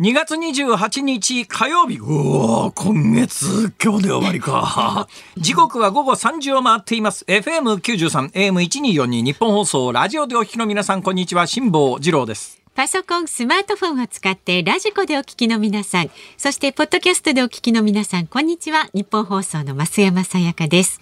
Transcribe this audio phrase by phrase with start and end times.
[0.00, 1.98] 2月28日火曜日。
[1.98, 5.08] うお今月、今日で終わりか。
[5.36, 7.24] 時刻は午後3時を回っています。
[7.24, 11.48] FM93、AM1242 ニッポン放送、ラジオでお聞きの皆さん、こんにちは。
[11.48, 12.62] 辛坊治郎です。
[12.76, 18.88] パソコン、スマートフォンを使ってラジコでお聞きの皆さん、そしてポッドキャストでお聞きの皆さん、こんにちは。
[18.94, 21.00] ニッポン放送の増山さやかです。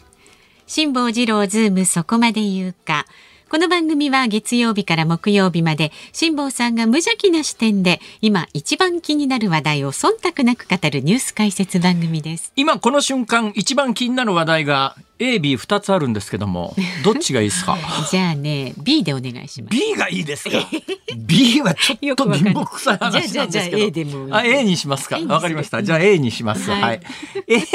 [0.66, 3.04] 辛坊治郎ズームそこまで言うか。
[3.48, 12.52] この番組は月曜日から木曜日まで辛坊さんが無邪気な視点で今一番気になる話題を忖度なく語るニュース解説番組です。
[12.56, 16.74] 今この瞬間、一番気になる話題が A、B2 つあるんですけども、
[17.04, 17.78] どっちがいいですか？
[18.10, 19.76] じゃあね、B でお願いします。
[19.78, 20.68] B がいいですか
[21.16, 23.78] ？B はちょっと貧乏くさい話なんですけど。
[23.78, 25.20] じゃあ A でもあ、A にしますか。
[25.20, 25.84] わかりました。
[25.84, 26.68] じゃあ A にします。
[26.68, 27.00] はいはい。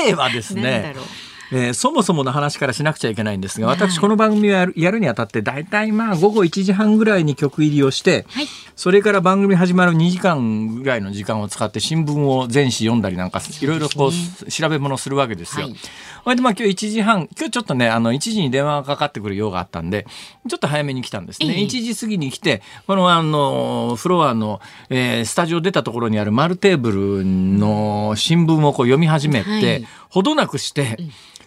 [0.09, 1.05] A はですねろう。
[1.51, 8.47] えーそもそもの話からしなくちゃいけないんですが、はい私この番組をやるやるにあたって大体まあ午後1時半ぐらいに曲入りをして、はい。
[8.75, 15.67] それから番組始まる2時間ぐらいの時間を使って新聞を全紙読んだりなんかいろいろこう調べ物するわけですよ。
[15.67, 15.75] はい
[16.23, 20.05] それでまあ今日1時半今日ちょっとねあの1時に電話がかかってくる用があったんで
[20.47, 21.47] ちょっと早めに来たんですね。
[21.47, 30.97] ええ1時過ぎに来てこのあのフロアの、えースタジオ出たところにある丸テーブルの新聞をこう読み始めて、はいほどなくして、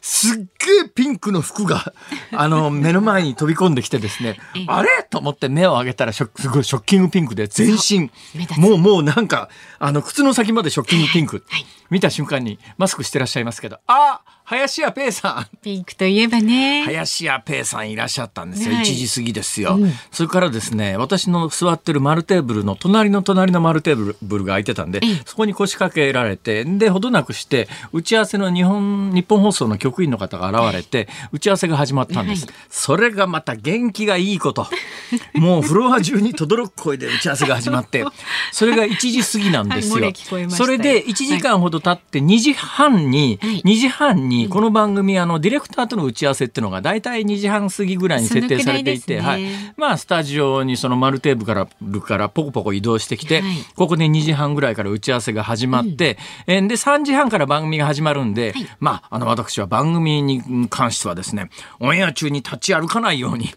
[0.07, 0.45] すっげ
[0.85, 1.95] えピンクの服が、
[2.31, 4.89] あの、目の前に飛び込んできてですねええ、あれ？
[5.09, 8.11] と思って目を上げたらショック、すごいショッキングピンクで全身
[8.59, 11.43] もうもうなんか、あの、靴の先までショッキングピンク。
[11.49, 15.59] はい見た瞬間にマスクしてらっしゃいますけど、あ林家ペイさん。
[15.63, 16.83] ピンクといえばね。
[16.85, 18.85] 林家ペイさんいらっしゃったんですよ、はい。
[18.85, 19.93] 1時過ぎですよ、うん。
[20.11, 25.23] それからですね私の座ってる丸テーブルの隣の隣の丸テーブルが空いてたんでええ。
[25.25, 34.67] そこに腰掛けられてでほどなくして打ち合わせの日本日本放送の局員の方が現れて打ち合わせが始まったんです、はいそれがまた元気がいいこと。
[35.35, 38.05] もうフロア中に轟く声で打ち合わせが始まって
[38.53, 40.13] それが1時過ぎなんですよ、
[40.49, 43.63] それで1時間ほど経って2時半に、はい。
[43.63, 49.21] 2時半にこの番組あのディレクターとの打ち合わせっていうのが大体2時半過ぎぐらいに設定されていて、ね。
[49.21, 49.45] はい、
[49.77, 53.57] まあスタジオにその丸テーブルからルからポコポコ移動してきて、はい。
[53.77, 58.67] ここで2時半ぐらいから打ち合わせが始まって、えーで3時半から番組が始まるんで、はい。
[58.81, 61.51] まああの私は番組に関してはですね
[61.81, 63.55] オンエア中に立ち歩かないように。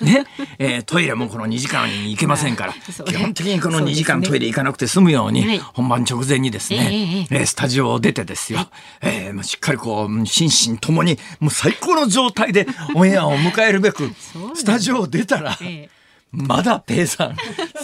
[0.00, 0.26] ね
[0.58, 2.74] えートイレもこの2時間に行けませんから、
[3.06, 5.58] 基本的にこの2そうですね時間トイレ行かなくて済むように、はい。
[5.58, 8.68] 本番直前にですね、えスタジオを出てですよ、
[9.00, 14.12] えーしっかりこう心身ともにもう最高の状態でオンエアを迎えるべく
[14.54, 15.96] スタジオを出たら、ええ。
[16.32, 17.36] まだペイさん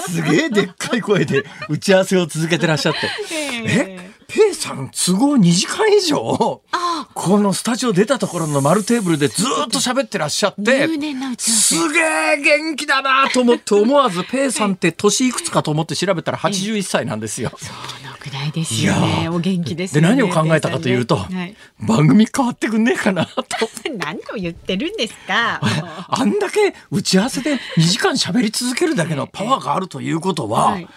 [0.08, 2.98] すげえでっかい声で打ち合わせを続けてらっしゃって
[3.64, 4.01] え
[4.34, 10.88] ペイさん都合2時間以上あこのスタジオ出たところの丸テーブルでずーっと喋ってらっしゃって
[11.38, 17.52] すげえ元気だなと思って思わずペイさんって年いくつかと思って調べたら81歳なんですよ。
[18.20, 19.28] くらいですよね。
[19.28, 20.00] ーお元気ですね。
[20.00, 23.42] 何を考えたかというと、はい番組変わってくんねえかなと。
[23.98, 25.60] 何を言ってるんですか？
[26.08, 30.88] あんだけ打ち合わせで2時間喋り続けるだけのパワーがあるということは、はい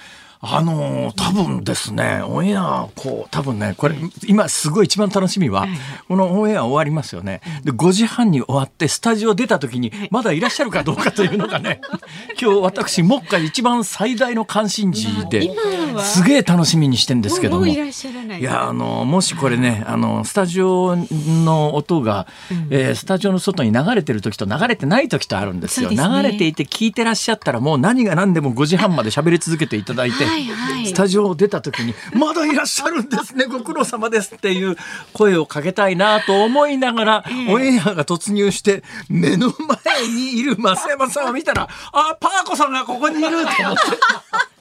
[0.52, 3.96] あのー多分ですねオンエアこう多分ねこれ
[4.28, 5.68] 今すごい一番楽しみは、
[6.08, 7.42] このオンエア終わりますよね。
[7.64, 11.82] で5時半に終わってスタジオ出た時にまだいらっしゃるかどうかというのがね
[12.42, 15.52] 今日私目下一番最大の関心事で
[16.00, 17.66] すげえ楽しみにしてんですけども。
[17.66, 22.28] いやあのもしこれねあのスタジオの音が、
[22.70, 25.90] えースタジオの外に流れてる時と流れてない時とあるんですよ。
[25.90, 30.88] 流れていて聞いてらっしゃったらもう何が何でも5時半まで喋り続けていただいて、はいはい。
[30.88, 34.76] スタジオを出た時に「まだいらっしゃるんですね ご苦労様です」っていう
[35.14, 39.54] 声をかけたいなと思いながら、オンエアが突入して目の
[39.86, 43.82] 前にいる増山さんを見たら「あパーコさんがここにいる」と思って。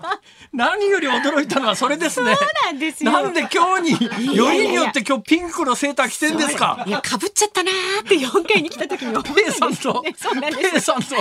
[0.54, 2.36] 何より驚いたのはそれですね。
[3.02, 6.84] なんで今日によりによって今日ピンクのセーター着てんですか？
[6.86, 6.90] い。
[6.90, 10.02] やかぶっちゃったなーって四回に来た時に思ペイさんと。
[10.02, 10.70] ね そうなんです。
[10.70, 11.08] ペイさんと。
[11.08, 11.16] ペ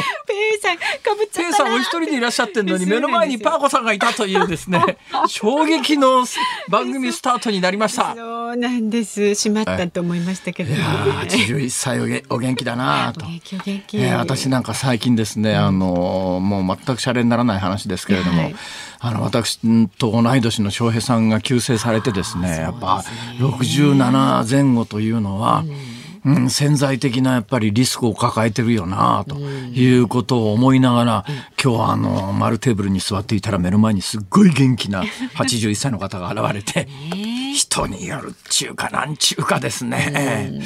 [0.56, 0.84] イさんか
[1.18, 6.26] ぶっちゃペイったなーさんお一人でいらっしゃってんのに目の前にパーコさんがいたというですね衝撃の
[6.70, 8.16] 番組スタートになりました。
[8.16, 9.36] そうなんです。
[9.36, 13.26] しまったと思いましたけど、いやー81歳お元気だなと。
[13.26, 13.30] お。
[13.30, 18.56] 元気お元気、えー私なんか最近ですね、あのもう全くシャレにならない話ですけれども、はい
[19.06, 19.60] あの私
[19.98, 23.04] と同い年の翔平さんが急逝されてですねやっぱ
[23.38, 25.70] 67前後というのは、うん、
[26.50, 31.26] 潜在的なやっぱりリスクを抱えてるよなということを思いながら、
[31.62, 35.04] 今日はあの丸テーブルに座っていたら目の前にすっごい元気な
[35.36, 36.88] 81歳の方が現れて。
[37.54, 40.60] 人によるっちゅうかなんちゅうかですね、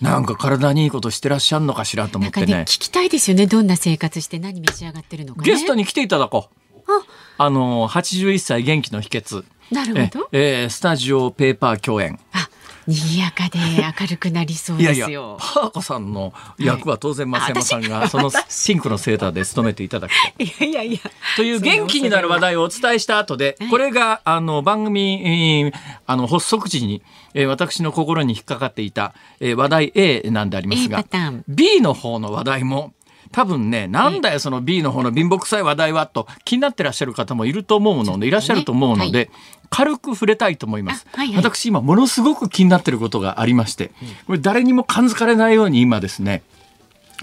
[0.00, 2.64] なんか体にいいことしてらっしゃるのかしらと思ってね。
[2.66, 3.46] 聞きたいですよね。
[3.46, 5.46] どんな生活して何召し上がってるのかね。
[5.46, 6.90] ゲストに来ていただこう。
[7.36, 7.50] あ。
[7.50, 9.44] の81歳元気の秘訣。
[9.70, 10.28] なるほど。
[10.32, 12.18] ええースタジオペーパー共演。
[12.32, 12.48] あ、
[12.90, 13.58] 賑やかで
[14.00, 15.36] 明るくなりそういやいやですよ。
[15.40, 20.42] パー子さんの役は当然増山さんがそのピンクのセーターで務めていただくと。
[20.42, 20.98] い やいやいや。
[21.36, 25.72] という元気になる話題をお伝えした後ではい、これがあの番組、えー
[26.06, 27.02] あの発足時に、
[27.34, 31.04] えー私の心に引っかかっていた、えー話題 A なんでありますが
[31.48, 32.92] B の方の話題も
[33.32, 39.30] 多分ね、なんだよその B の方の貧乏くさい話題はと気になってらっしゃる方もいると思うので、いらっしゃると思うので、
[39.70, 41.06] 軽く触れたいと思います。
[41.12, 41.36] あはいはい。
[41.36, 43.92] 私今ものすごく気になってることがありまして、
[44.26, 46.42] これ誰にも感づかれないように今ですね、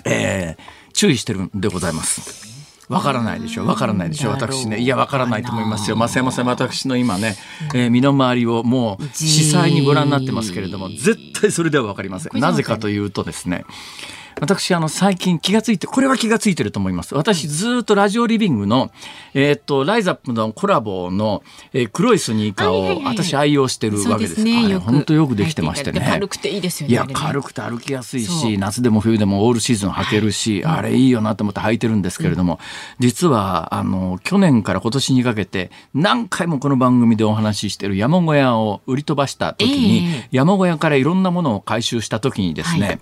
[0.05, 2.47] えー注意してるんでございます。
[2.89, 4.79] わからないでしょわからないでしょ私ね。
[4.79, 5.95] いやわからないと思いますよ。
[5.95, 7.35] 増山さん私の今ね、
[7.75, 12.39] えー身の回りをもう司祭にご覧になってますけれども絶対それではわかりません。
[12.39, 13.65] なぜかというとですね
[14.39, 17.15] 私あの最近気がついてこれは気がついてると思います。
[17.15, 18.91] 私ずっとラジオリビングの
[19.33, 21.43] えーっとライザップのコラボの、
[21.73, 24.43] えー黒いスニーカーを私愛用してるわけです。
[24.43, 24.77] ね。
[24.77, 26.05] 本当よくできてましてね。
[26.07, 26.93] 軽くていいですよね。
[26.93, 32.59] いや軽くて歩きやすいし夏でも冬でもオールシーズン履けるし、あれいいよなと思って履いてるんですけれども、
[32.99, 40.27] 実はあの去年から今年にかけて何回もこの番組でお話ししてる山小屋を売り飛ばした時に、ええ。
[40.31, 42.99] 山小屋からいろんなものを回収した時にですね、はい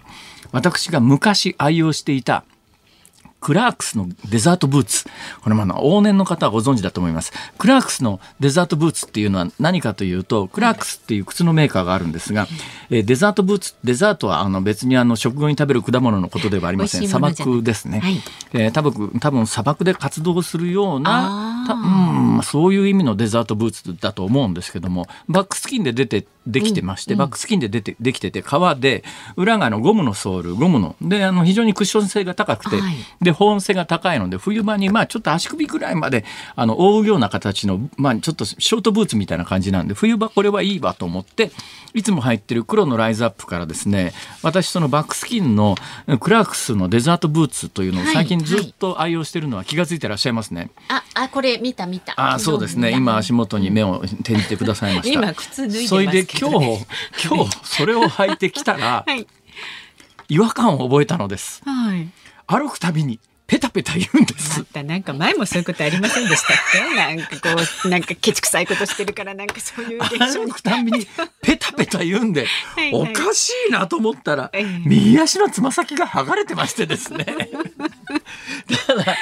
[0.56, 2.46] 私が昔愛用していた
[3.42, 5.06] クラークスのデザートブーツ。
[5.44, 7.32] これまあ往年の方はご存知だと思います。
[7.60, 12.48] クラークスのデザートブーツっていうのは何かというと、クラークスっていう靴のメーカーがあるんですが、
[12.90, 17.08] えーデザートブーツ、デザートはあの別にあの食後に食べる果物のことではありません。
[17.08, 18.00] 砂漠ですね。
[18.00, 18.20] はい
[18.54, 21.68] えー多分、多分砂漠で活動するような、
[22.38, 29.04] うん、そういう意味のデザートブーツだと思うんですけども、バックスキンで出て、できてまして、バックスキンで出て、できてて、革で、
[29.36, 36.26] 裏があのゴムのソール、ゴムの、で、あの、非常にクッション性が高くて、はいで、保温性が高いので、冬場に、まあ、ちょっと足首ぐらいまで、
[36.56, 41.52] あの、覆うような形の、まあ、ちょっとショートブーツみたいな感じなんで、冬場これはいいわと思って、
[41.94, 44.14] いつも入ってる黒のライズアップからですね、
[44.44, 45.76] 私、そのバックスキンの
[46.20, 50.70] クラークスのデザートブーツというのをはい最近ずっと愛用してるのは気がついてらっしゃいますね。
[50.90, 52.14] あ、あ、これ見た見た。
[52.18, 52.92] あそうですね。
[52.92, 55.14] 今足元に目を転じてくださいました。
[55.20, 56.86] 今靴脱いで今日、
[57.28, 59.28] 今日それを履いてきたら、 はい。
[60.30, 61.62] 違和感を覚えたのです。
[61.66, 62.08] はい。
[62.48, 64.34] 歩くたびにペタペタ言うんで。
[64.34, 66.80] ますたなんか前もそういうことありませんでしたっけ？
[66.96, 70.50] なんかこうなんかケチくさいことしてるからなんかそういう現象に。
[70.52, 71.06] 歩くたびに
[71.44, 77.26] ペタペタ言うんではいおかしいなと思ったらええ右足のつま先が剥がれてましてですね
[78.88, 79.16] ただ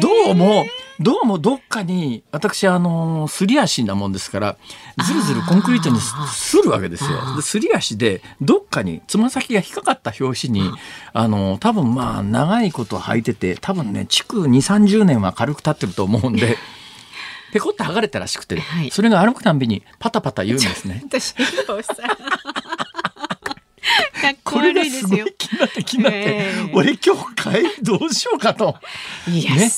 [0.00, 0.66] どうも
[1.00, 4.56] どうもどっかに私あのすり足なもんですから
[5.04, 7.36] ずるずるコンクリートにすするわけですよ。
[7.36, 10.70] ですり足でどっかにつま先が引っかかった拍子に
[11.12, 16.56] あの多分まあ長いこと履いてて多分ね築2 3 0年は軽く経ってると思うんで。
[17.52, 21.04] ペコって剥がれたらしくて、はいそれが歩くたんびにパタパタ言うんですね。
[24.44, 25.34] ここれがすごい。
[25.36, 28.76] 気になって気になって、ええ俺今日帰りどうしようかと。
[29.28, 29.70] いや、ね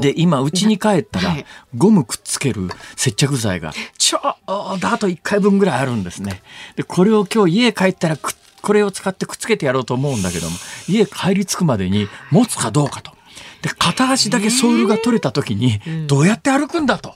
[0.00, 4.20] で今家に帰ったら、はいゴムくっつける接着剤がちょう
[4.78, 6.42] どあと1回分ぐらいあるんですね。
[6.76, 10.56] でこれを今日家帰ったらこれを使ってくっつけてやろうと思うんだけども
[10.88, 13.12] 家帰り着くまでに持つかどうかと。
[13.62, 17.14] で片足だけソールが取れた時にどうやって歩くんだと。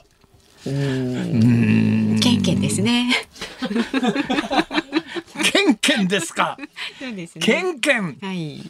[0.63, 3.15] ケンケンですね。
[5.43, 6.57] ケンケンですか。
[6.99, 7.41] そうですね。
[7.41, 8.17] ケンケン。
[8.21, 8.69] はい。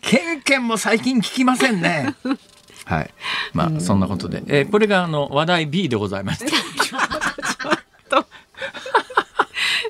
[0.00, 2.14] ケンケンも最近聞きませんね。
[2.84, 3.10] はい。
[3.52, 6.46] まあそんなことで、えーこれがあの話題 B でございました。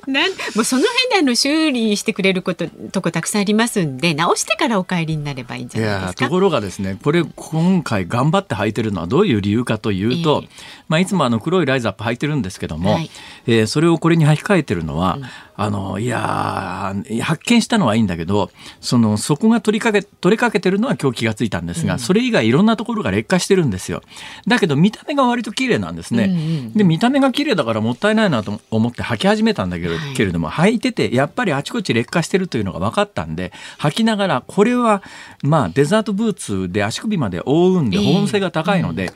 [0.07, 6.25] なんもうその辺であの修理してくれることとこたくさんありますんで直してからお帰りになればいいんじいゃないですか？
[6.25, 10.49] やところがですねこれ今回頑張って履いてるのはどういう理由かというと、ええ
[10.89, 13.09] まあ、いつもあの黒いライズアップ履いてるんですけども、はい
[13.47, 15.17] えーそれをこれに履き替えてるのは、
[15.55, 18.49] あのいやー発見したのはいいんだけど
[18.81, 24.01] そのそこが取りかけ取れかけてるのは今日気がついたんですが、それ以外いろんなところが劣化してるんですよ。
[24.47, 26.35] だけど見た目が割と綺麗なんですね、うんう
[26.69, 30.13] んで見た目が綺麗だからもったいないなと思って履き始めたんだけど,、はい。
[30.15, 35.03] けれども履いててやっぱりあちこち劣化してるというのが分かったんで履きながらこれは
[35.43, 38.13] まあデザートブーツで足首まで覆うんでええ。
[38.13, 39.11] 保温性が高いので、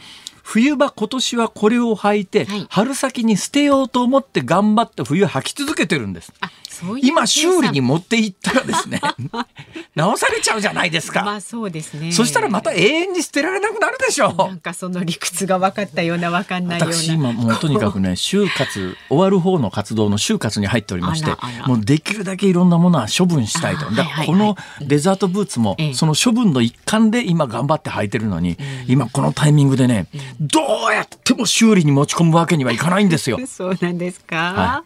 [0.50, 6.32] 冬場今年はこれを履いて、はい春先に捨てようと思って頑張って冬履き続けてるんです。
[6.39, 6.50] あ
[7.01, 9.01] 今修理に持っていったらですね
[9.96, 11.24] 直されちゃうじゃないですか。
[11.24, 12.12] まあそうですね。
[12.12, 14.36] そしたらまた永遠に捨てられなくなるでしょう。
[14.38, 16.96] なんかその理屈が分かったような分かんないような。
[16.96, 21.31] 私今もう とにかくね就活終わる方の活動の就活に入っておりまして
[21.65, 23.89] もうできるだけいろんなものは処分したいと。
[23.91, 28.57] だこのデザートブーツもその処分の一環で今頑張って履いてるのに、
[28.88, 30.07] 今このタイミングでね、
[30.39, 33.39] どうやっても修理に持ち込むわけにはいかないんですよ。
[33.48, 34.36] そうなんですか。
[34.36, 34.84] は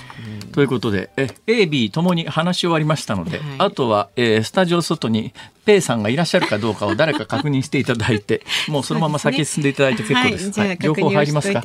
[0.00, 0.03] い
[0.52, 5.32] ということでえ A、B ともに話し終わりましたので、はい、あとは、えー、スタジオ外に
[5.64, 10.60] ペイさんがいらっしゃるかどうかを 誰か確認していただいてもうそのまま先進んでいただいて結構です。
[10.60, 11.60] はい、両方入りますか？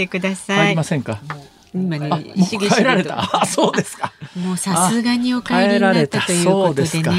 [0.55, 1.19] 入りませんか？
[1.73, 3.41] 今ね、もう帰られた。
[3.41, 4.11] あ、そうですか。
[4.35, 6.87] もうさすがにお帰りになったということでね。
[6.87, 7.11] すげ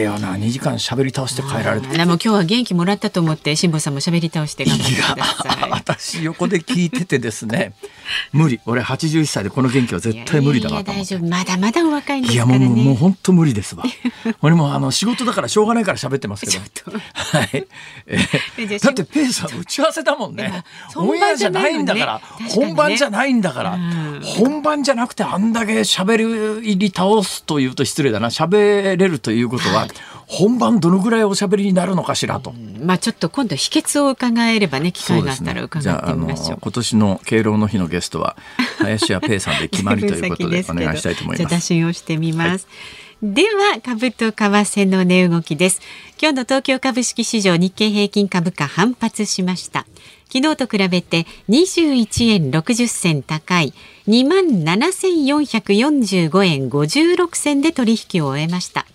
[0.00, 1.88] えよな、二時間喋り倒して帰られた。
[1.88, 5.70] もう今日は元気もらったと思って辛坊さんも喋り倒して頑張ってください。
[5.70, 7.74] 私横で聞いててですね、
[8.32, 8.60] 無理。
[8.66, 11.26] 俺八十一歳でこの元気は絶対無理だな大丈夫。
[11.26, 12.58] まだまだお若いんですからね。
[12.58, 13.84] いやもうもう本当無理ですわ。
[14.42, 16.58] 俺もあの仕事だからしょうがないから喋ってますけど。
[16.92, 17.66] はい。
[18.06, 20.64] えー、だってペイさん打ち合わせだもんね。
[20.96, 23.78] オンエアじゃないんだから、本番じゃないんだから。
[24.22, 29.88] 本番じゃなくてあんだけ喋り倒すというと失礼だな喋れるということは、
[30.26, 32.52] 本番どのぐらいおしゃべりになるのかしらと。
[32.82, 36.46] まあちょっと今度秘訣を伺えればね機会があったら伺ってみましょう。
[36.46, 38.36] うね、今年の敬老の日のゲストは
[38.78, 41.38] 林家ペイさんで決まりということでお願いしたいと思います。
[41.48, 42.48] じゃ打診をしてみます。
[42.48, 45.82] はいでは株と為替の値動きです
[46.18, 49.86] 今日の東京株式市場日経平均株価反発しました
[50.32, 53.74] 昨日と比べて21円60銭高い。
[54.06, 58.86] 2万7445円56銭で取引を終えました。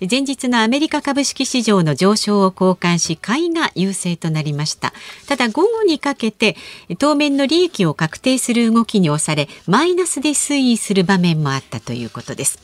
[0.00, 4.92] 前日のアメリカ株式市場の上昇を交換し買いが優勢となりました。
[5.28, 6.56] ただ午後にかけて
[6.98, 12.58] 当面の利益を確定する動きに押されマイナスで推移する場面もあったということです。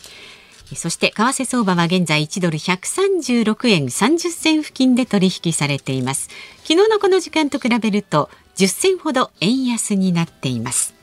[0.77, 6.29] そして為替相場は現在1ドル136円30銭付近で取引されています。
[6.63, 10.95] 昨日のこの時間と比べると10銭ほど円安になっています。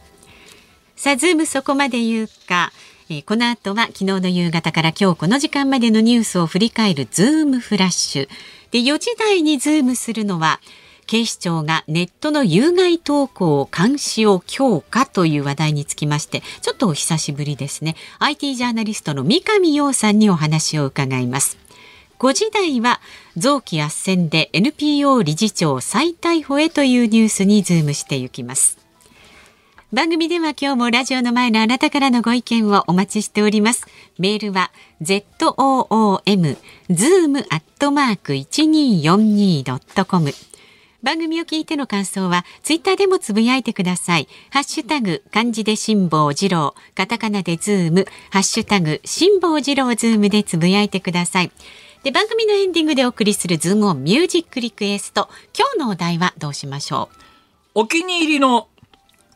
[0.96, 2.72] さあズームそこまで言うか。
[3.10, 8.30] えこの後は昨日の夕方から今日この時間までのニュースを振り返るズームフラッシュ。
[8.72, 10.60] で4時台にズームするのは
[11.08, 17.96] 警視庁がネットの有害投稿監視を強化という話題につきましてちょっとお久しぶりですね。
[18.20, 21.58] IT ジャーナリストの三上洋さんにお話を伺います。
[22.20, 23.00] 5時台は
[23.38, 28.78] 臓器斡旋で NPO 理事長再逮捕へというニュースにズームしていきます。
[29.94, 33.86] 番組では今日もラジオの前のあなたからのご意見をお待ちしております。
[34.20, 34.72] メールは
[35.02, 36.58] zoom
[36.90, 40.34] zoom アットマーク 1242.com
[41.08, 44.28] 番組を聞いての感想はツイッターでもつぶやいてください。
[44.50, 46.76] ハッシュタグ漢字で辛坊治郎。
[46.96, 48.06] カタカナでズーム。
[48.30, 51.52] ハッシュタグ辛坊治郎ズームでつぶやいてください。
[52.04, 55.30] で番組のエンディングでお送りするズームオンミュージックリクエスト。
[55.58, 57.08] 今日のお題はどうしましょ
[57.74, 57.84] う？
[57.84, 58.68] お気に入りの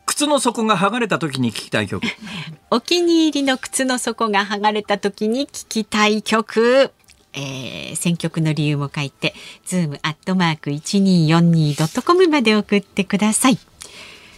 [0.04, 2.06] 靴の底が剥がれた時に聞きたい曲。
[2.70, 6.92] お気に入りの靴の底が剥がれた時に聞きたい曲
[7.34, 9.34] えー、選曲の理由も書いて、
[9.64, 13.58] ズームアットマーク 1242.com まで送ってください。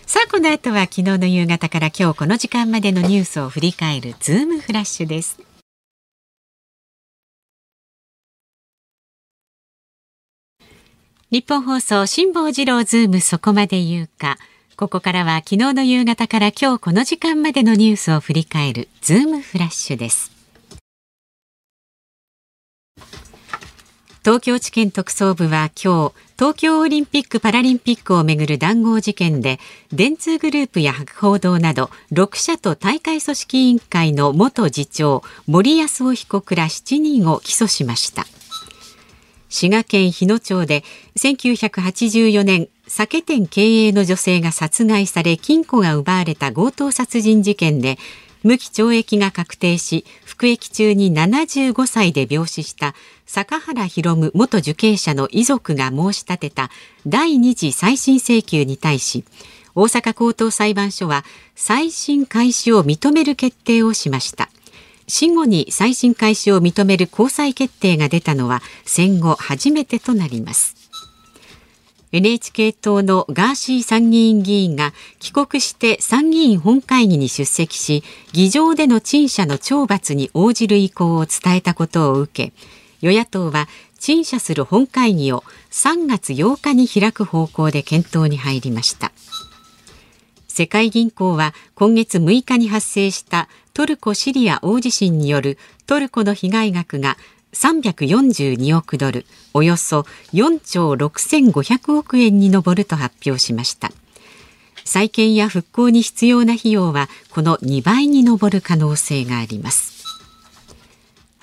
[0.06, 5.38] さあ、この後は昨日の夕方から今日この時間までのニュースを振り返るズームフラッシュです。
[11.30, 14.38] ニッポン放送辛坊治郎ズームそこまで言うか。
[14.76, 20.33] ここからは昨日の夕方から今日この時間までのニュースを振り返るズームフラッシュです。
[24.24, 29.60] 東京地検特捜部は今日東京オリンピック・パラリンピックをめぐる談合事件で
[29.92, 38.24] 電通グループや博報堂など6社と大会組織委員会の元次長森泰夫被告ら7人を起訴しました。
[39.50, 40.84] 滋賀県日野町で
[41.18, 47.98] 1984年酒店経営の女性が殺害され金庫が奪われた強盗殺人事件で
[48.42, 52.94] 無期懲役が確定し服役中に75歳で病死した
[53.26, 56.70] 坂原博元受刑者の遺族が申し立てた
[57.06, 59.24] 第二次再審請求に対し
[59.74, 64.48] 大阪高等裁判所は再審開始を認める決定をしました。
[65.06, 70.76] 死後に再審開始を認める高裁決定が出たのは戦後初めてとなります。
[72.12, 82.52] NHK 党のガーシー参議院議員が帰国して参議院本会議に出席し議場での陳謝の懲罰に応じる意向を伝えたことを受け
[83.04, 83.68] 与野党は
[83.98, 89.12] 陳謝する本会議を3月8日に開く方向で検討に入りました。
[90.48, 97.18] 世界銀行は今月6日に発生したトルコ・シリア大地震によるトルコの被害額が
[97.52, 103.92] 342億ドルおよそ4兆6500億円に上ると発表しました。
[104.86, 109.93] 再建や復興に必要な費用はこの2倍に上る可能性があります。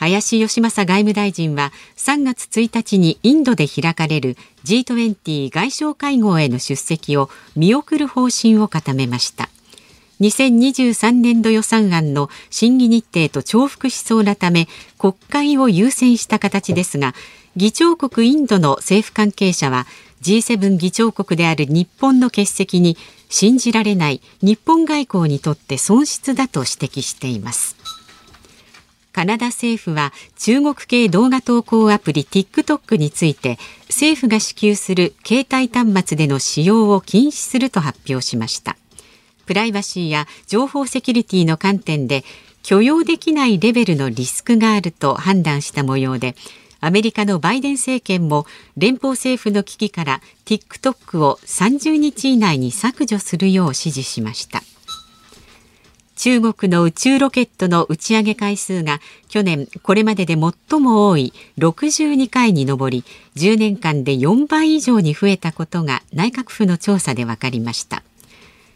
[0.02, 9.50] 林芳正外務大臣は3月1日にインドで開かれる G20 外相会合への出席を見送る方針を固めました。
[10.22, 14.68] 2023年度予算案の審議日程と重複しそうなため
[14.98, 17.16] 国会を優先した形ですが
[17.56, 19.88] 議長国インドの政府関係者は
[20.22, 22.98] G7 議長国である日本の欠席に
[23.30, 27.81] 信じられない日本外交にとって損失だと指摘しています。
[29.14, 38.78] カナダ政府は中国系動画投稿アプリ TikTok について政府が支給する携帯端末での使用を禁止すると発表しました。
[39.46, 42.24] プライバシーや情報セキュリティの観点で
[42.64, 46.36] 許容できないレベルのリスクがあると判断した模様で
[46.80, 48.46] アメリカのバイデン政権も
[48.78, 54.64] 連邦政府の危機から TikTok を30日以内に削除するよう指示しました。
[56.22, 63.04] 中国の宇宙ロケットの打ち上げ回数が去年これまでで最も多い62回に上り
[63.38, 68.04] 10年間で4倍以上に増えたことが内閣府の調査で分かりました。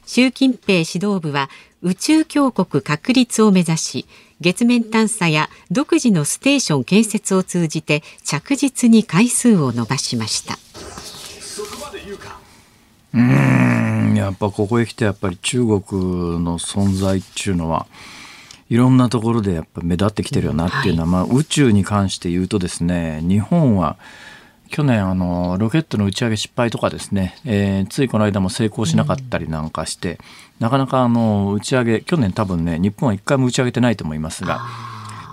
[0.08, 1.52] 習近平指導部は
[1.84, 4.06] 宇宙強国確立を目指し
[4.42, 10.58] 月面探査や独自のステーション建設を通じて着実に回数を伸ばしました。
[13.16, 14.14] うん。
[14.16, 15.80] やっぱここへ来てやっぱり中国
[16.44, 17.88] の存在っていうのは
[18.70, 23.98] いろんなところでやっぱ目立ってきてるよなっていうのは、はい、まあ、宇宙に関して言うとですね日本は
[24.70, 30.18] 去年あのロケットの打ち上げ失敗とかですね、えー、ついこの間も成功しなかったりなんかして、うん、
[30.60, 34.62] なかなかあの打ち上げ去年多分ね日本は一回も打ち上げてないと思いますが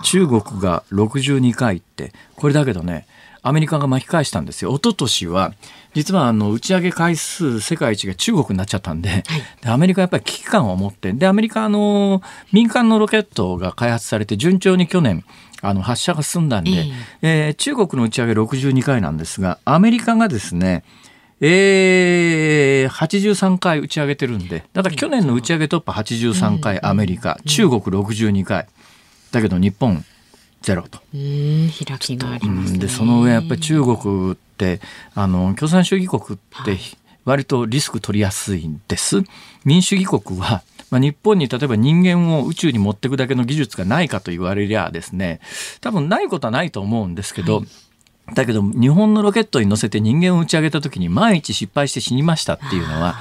[0.03, 3.07] 中国が62回ってこれだけどね
[3.41, 4.71] アメリカが巻き返したんですよ。
[4.71, 5.53] 一昨年は
[5.93, 9.23] 実はあの打ち上げ回数世界一が中国になっちゃったんではい、
[9.61, 12.21] でアメリカやっぱり危機感を持ってでアメリカの
[12.51, 15.23] 民間のロケットが開発されて順調に去年
[15.61, 20.83] あの発射が進んだんで、えー、えー、中国の打ち上げ62回なんですがアメリカがですね
[21.45, 28.67] えー、83回打ち上げてるんでだから去年の打ち上げ突破83回アメリカ、中国62回。
[29.33, 30.05] だけど日本
[30.63, 30.99] ゼロと。
[31.11, 34.81] 開きがあります、ね、でその上やっぱり中国って
[35.13, 36.79] あの共産主義国って
[37.25, 39.23] 割とリスク取りやすいんです。
[39.65, 45.39] 民主主義国はまあ、日本に例えば人間を宇宙に持っていくだけの技術がないかと言われりゃですね
[45.81, 53.15] 多分ないことはないと思うんですけど、はい、だけど日本のロケットに乗せて人間を打ち上げた時に万一失敗して死にましたっていうのは。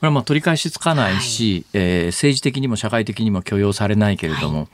[0.00, 4.68] これはまあ取り返しつかないし、はい、えー、政治的にも社会的にも許容されないけれども、はい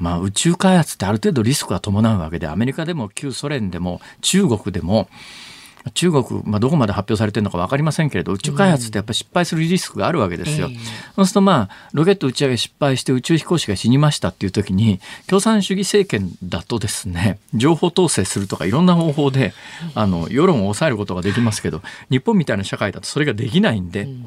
[0.00, 5.08] まあ、宇宙開発ってある程度リスクが伴うわけでアメリカでも旧ソ連でも中国でも
[5.94, 10.66] 中国、まあ、どこまで発表されてるのか分かりませんけれど宇宙開発ってやっぱり失敗するリスクがあるわけですよ。
[10.66, 10.76] うん、
[11.16, 19.54] そうするとまあロケット打ち上げ失敗して宇宙飛行士が死にましたっていう時に共産主義政権だとですね情報統制するとかいろんな方法で
[19.94, 24.02] あの世論を抑えることができますけど日本みたいな社会だとそれができないんで。
[24.02, 24.26] うん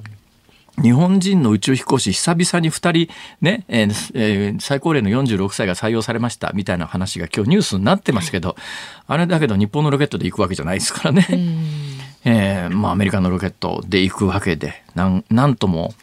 [0.82, 8.56] 日本人の宇宙飛行士久々に2人ね、えーえー、最高齢の46歳が採用されましたみたいな話が今日ニュースになってますけど、
[9.06, 11.28] あれだけど日本のロケットで行くわけじゃないですからね。
[12.26, 15.94] えー、まあアメリカのロケットで行くわけで、なんなんとも、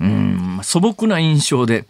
[0.00, 1.86] うん、素朴な印象で、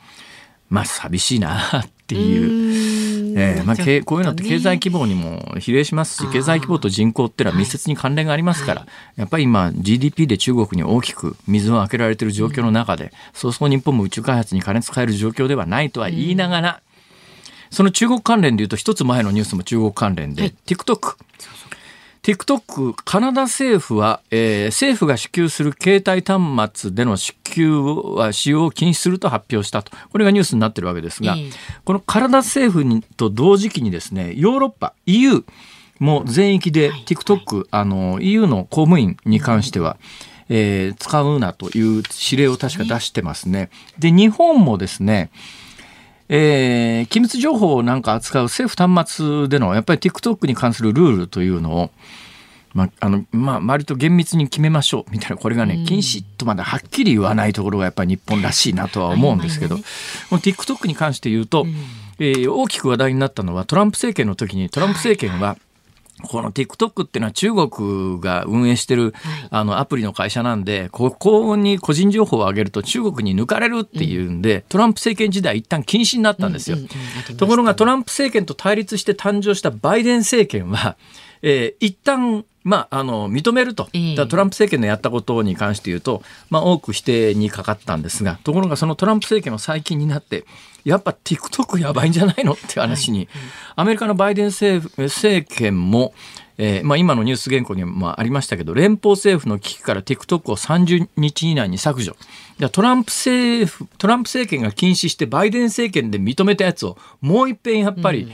[0.69, 3.06] まあ寂しいなっていう。
[3.39, 21.17] えーまあ、けこういうのって経済規模にも比例しますし経済規模と人口っていうのは密接に関連がありますから、はい、やっぱり今 GDP で中国に大きく水を開けられている状況の中で、うん、そうそう日本も宇宙開発に金使える状況ではないとは言いながら、うん、その中国関連でいうと一つ前のニュースも中国関連で、はい、TikTok。
[22.27, 29.93] TikTok カナダ政府は、えー、政府が支給する携帯端末での支給は使用を禁止すると発表したと。
[30.11, 31.53] これがニュースになってるわけですが、えー、
[31.85, 35.45] このカナダ政府にと同時期にですねヨーロッパ EU
[36.01, 39.97] も全域で TikTok、はい、あの EU の公務員に関しては、
[40.49, 43.71] えー、使うなという指令を確か出してますね。
[44.01, 45.31] で日本もですね
[46.29, 51.91] えー、機密情報をなんか扱う政府端末でのやっぱり TikTok に関するルールというのを
[52.77, 55.39] まあのまあ、割と厳密に決めましょうみたいな。
[55.39, 59.83] これがね、禁止とまだはっきり言わないところがやっぱり日本らしいなとは思うんですけど、こ
[60.33, 61.65] の TikTok に関して言うと、
[62.19, 65.57] えー、大きく話題になったのはトランプ政権の時にトランプ政権は
[66.23, 69.15] この TikTok っていうのは中国が運営してる、
[69.51, 76.79] あのアプリの会社なんでここに個人情報を上げると中国に抜かれるっていうんで、トランプ政権時代一旦禁止になったんですよ。
[77.37, 80.97] ところがトランプ政権と対立して誕生したバイデン政権は、
[81.43, 90.45] えー、一旦まあ、あの認めると、トランプ政権のやったことに関して言うと、まあ、多く否定にかかったんですがところがそのトランプ政権の最近になって
[90.87, 93.29] やっぱ TikTok やばいんじゃないのって話に、
[93.75, 96.15] アメリカのバイデン政政権も、
[96.59, 102.17] えーまあ、今のニュース原稿にもありましたけど連邦政府の危機から TikTok を30日以内に削除。
[102.71, 108.31] トランプ政府トランプ政権が禁止してバイデン政権で認めたやつをもう一遍やっぱり、うん、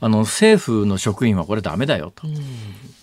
[0.00, 2.36] あの政府の職員はこれダメだよと、うん、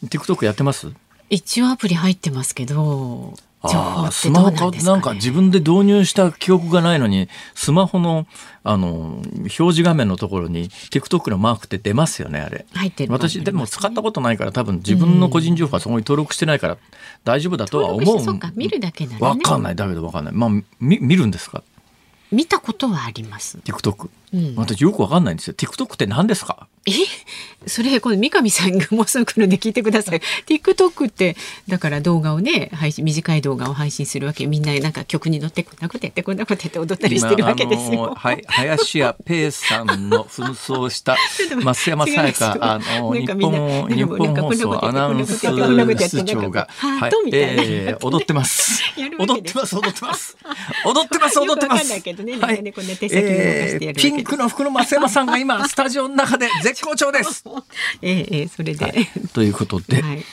[0.08, 0.88] TikTok やってます？
[1.30, 3.34] 一応アプリ入ってますけど
[3.66, 8.28] あスマホかなんか自分で導入した記憶がないのにスマホの
[8.66, 12.66] あの表示画面のところに TikTok のマークって出ますよねあれ。
[12.74, 16.78] 入ってる、ね、私でも使ったことないから多分自分の個人情報はそこに登録してないから
[17.24, 19.76] 大丈夫だとは思うそうか見るだけなら、ね、分かんない。
[19.76, 20.34] だけど分かんない。
[20.34, 20.50] まあ
[20.80, 21.64] 見見るんですか？
[22.34, 23.58] 見たことはあります。
[23.60, 25.54] TikTok、うん、私よく分かんないんですよ。
[25.54, 26.68] TikTok って何ですか？
[26.86, 26.92] え？
[27.66, 30.22] それこの三上さんがもうすぐ来るんで聞いてください。
[30.48, 31.38] TikTok って
[31.70, 34.48] だから動画をね配信短い動画を配信するわけ。
[34.48, 38.14] みんななんか曲に乗ってこんなことやってこんなことやって踊ったりしてるわけですよ。
[38.18, 41.16] はい、林家ペイさんの紛争した
[41.64, 47.12] 増山さやかあの日本日本放送アナウンス室長が、はい。
[47.32, 48.84] えー、踊ってます。
[49.20, 50.38] 踊ってます踊ってます。
[50.86, 51.94] 踊ってます踊ってます。
[52.32, 57.44] はい、えー、ピンクの服の増山さんが今 スタジオの中で絶好調です。
[58.02, 60.02] えー、えー、それで、はい、ということで。
[60.02, 60.26] はい。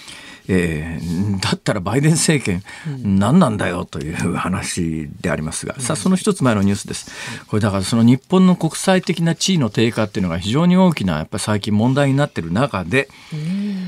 [0.53, 2.64] えー、だったらバイデン政権、
[3.05, 7.12] 何なんだよという話でありますが、さあその一つ前のニュースです。
[7.46, 13.09] これだからその日本の国際的な地位の低下っていうのが非常に大きなやっぱり最近問題になっている中で、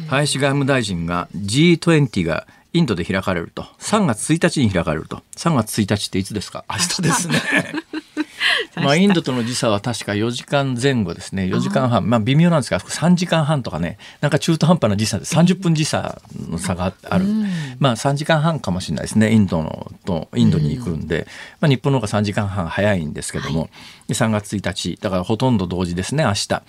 [0.07, 3.67] 林外務大臣が G20 がインドで開かれると。
[3.81, 5.23] 3月1日に開かれると。
[5.37, 6.65] 3月1日っていつですか？
[6.71, 7.43] 明日ですね。
[8.77, 11.45] まあ、インドとの時差は確か4時間前後ですね。
[11.45, 12.09] 4時間半。
[12.09, 13.99] まあ微妙なんですが3時間半とかね。
[14.21, 17.25] なんか中途半端な時差で30分時差の差がある、
[17.79, 19.33] まあ3時間半かもしれないですね。
[19.33, 21.27] インドのとインドに行くんで、
[21.61, 23.67] まあ、日本の方が3時間半早いんですけども、は
[24.09, 24.99] い、3月1日。
[25.01, 26.63] だからほとんど同時ですね明日。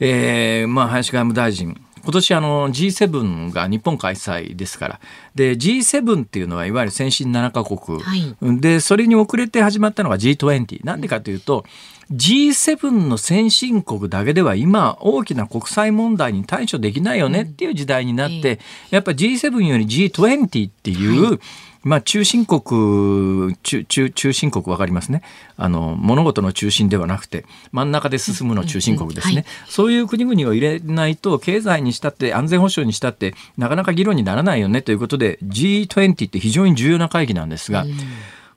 [0.00, 5.00] えーまあ、林外務大臣今年あの G7 が日本開催ですから。
[5.34, 11.66] で G7 っていうのはいわゆる先進7カ国、はい、でそれに遅れて始まったのが G20 なんでかというと
[12.10, 21.38] G7 の先進国だけでは今大きな国際問題に対処できないよねっていう時代になって、やっぱ G7 より G20 っていう、はい
[21.82, 25.22] まあ、中心国中中中心国分かりますね。
[25.56, 37.86] あの物事の中心ではなくて真ん中で進むの中心国ですね、そういう国々を入れないと経済にしたって安全保障にしたってなかなか議論にならないよねということで G20 って非常に重要な会議なんですが。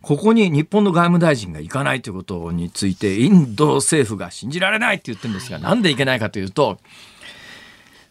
[0.01, 6.79] ここに日本の外務大臣が行かないということについてインド政府が信じられないって言ってるんですが、なんでいけないかというと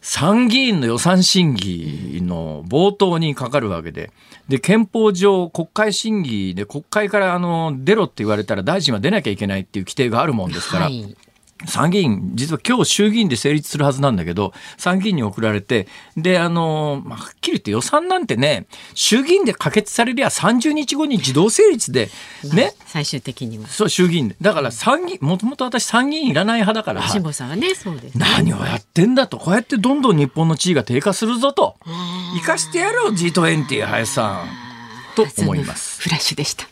[0.01, 4.11] 参議院の予算審議の冒頭にかかるわけで、
[4.47, 11.15] で、憲法上国会審議で国会からあの出ろって言われたら大臣は出なきゃいけないっていう規定があるもんですから、はい。
[11.65, 22.09] 参議院、実は今日衆議院で成立するはずなんだけど、参議院に送られて、で、あの、まあ、はっきり言って予算なんてね、衆議院で可決されりゃ30日後に自動成立で、
[22.53, 22.73] ね。
[22.85, 23.67] 最終的には。
[23.67, 24.35] そう、衆議院で。
[24.41, 27.07] だから参議院、もともと私参議院いらない派だから。
[27.07, 31.75] 辛坊さんはね、そうです、ね、何をやってんだと、こうやってどんどん日本の地位が低下するぞと、
[32.39, 34.71] 生かしてやろう、G20、林さん。
[35.15, 36.01] と思います。
[36.01, 36.70] フラッシュでした。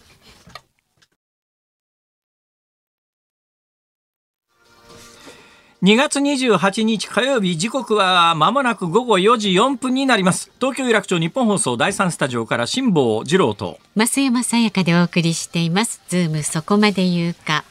[5.82, 10.52] 2月28日火曜日時刻はまもなく午後4時4分になります。
[10.60, 13.80] 東京有楽町日本放送第三スタジオから辛坊治郎と。
[13.96, 16.02] 増山さやかでお送りしています。
[16.10, 17.64] ズームそこまで言うか。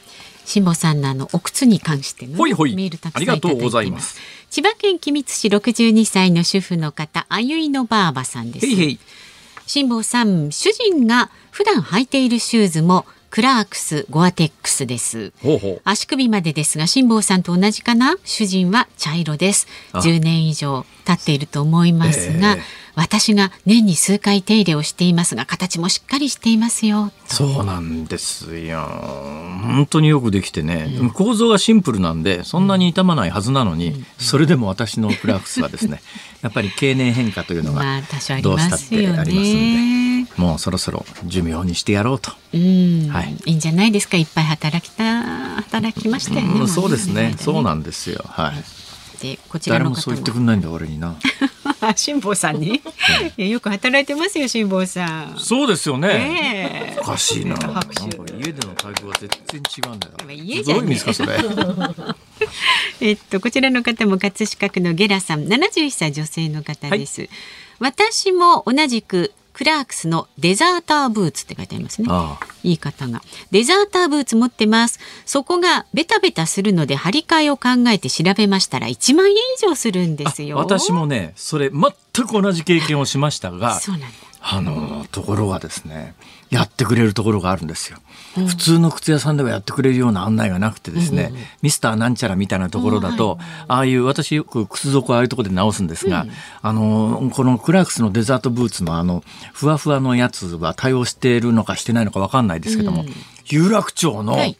[0.43, 2.75] 辛坊さんのあのお靴に関してのほいほい。
[2.75, 4.19] メールたくさんいただいてありがとうございます。
[4.49, 8.65] 千葉県君津市62歳の主婦の方あゆいのばあばさんです。
[9.67, 15.33] 辛坊さん主人が普段履いているシューズもクラークスゴアテックスです。
[15.83, 18.15] 足首までですが辛坊さんと同じかな？
[18.23, 19.67] 主人は茶色です。
[19.93, 22.59] 10年以上経っていると思いますが、えー、
[22.95, 27.11] 私が年に数回手入れをしていますが形もしっかりしていますよ。
[27.25, 28.79] そうなんですよ。
[29.61, 36.01] 本当によくできてね、うん、構造がシンプルなんでそんなに傷まないはずなのに、うん、それでも私のクラークスはですね
[36.41, 37.83] やっぱり経年変化というのが
[38.41, 39.99] どうしたってありますんで。
[40.37, 42.31] もうそろそろ寿命にしてやろうと。
[42.53, 44.17] うん、はい、いいんじゃないですか？
[44.17, 45.23] いっぱい働きた
[45.61, 46.59] 働きましたよね。
[46.61, 48.23] うん、そうですね、ね、そうなんですよ。
[48.25, 48.63] はい。
[49.21, 51.15] でこちらの方もそう言ってくんないんだ俺にな。
[51.95, 52.81] 辛坊さんに、
[53.37, 55.35] よく働いてますよ辛坊さん。
[55.37, 56.97] そうですよね。
[57.01, 57.55] おかしいな。
[57.55, 57.81] なんか
[58.37, 60.13] 家での対応は全然違うんだよ。
[60.25, 60.91] まあ家じゃね。
[63.01, 67.29] えっとこちらの方も葛飾区のゲラさん、71歳女性の方です。
[67.79, 72.07] 私も同じくクラークスのデザーターブーツって書いてありますね。
[72.63, 73.21] 言い方が。
[73.51, 75.01] デザーターブーツ持ってます。
[75.25, 80.59] そこがベタベタするので張り替えを考えて調べましたら1万円以上するんですよ。
[80.59, 84.28] あ私もねそれ全く同じ経験をしましたがそうなんだ。
[84.51, 86.15] あのところがですね
[86.49, 87.99] やってくれるところがあるんですよ、
[88.33, 91.31] 普通の靴屋さんではやってくれるような案内がなくてですね、
[91.61, 96.25] ミスターなんちゃらみたいなところだと、ああいう私よく靴底ああいうところで直すんですが、
[96.63, 103.05] あのこのクラークスのデザートブーツのあのふわふわのやつは対応しているのかしてないのかわかんないですけども、
[103.45, 104.57] 有楽町の、はい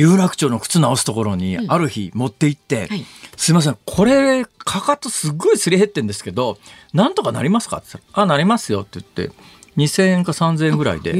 [0.00, 3.04] 有楽町の靴直すところにある日持って行って、はい。
[3.36, 6.58] すいませんこれかかとすっごいすり減ってんですけど
[6.92, 9.34] なんとかなりますか?」って言ったら「あなりますよ」って言って
[9.76, 11.12] 2,000円か3,000円ぐらいで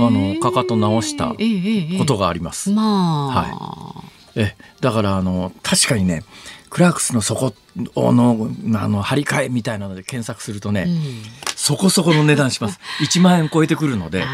[0.00, 1.34] あのかかと直した
[1.98, 2.70] ことがあります。
[2.70, 4.02] まあ、
[4.34, 6.24] えだからあの確かにね
[6.70, 11.48] クラークスの底のあの張り替えみたいなので検索するとね、うん。
[11.54, 12.78] そこそこの値段します。
[13.02, 14.24] 1万円超えてくるので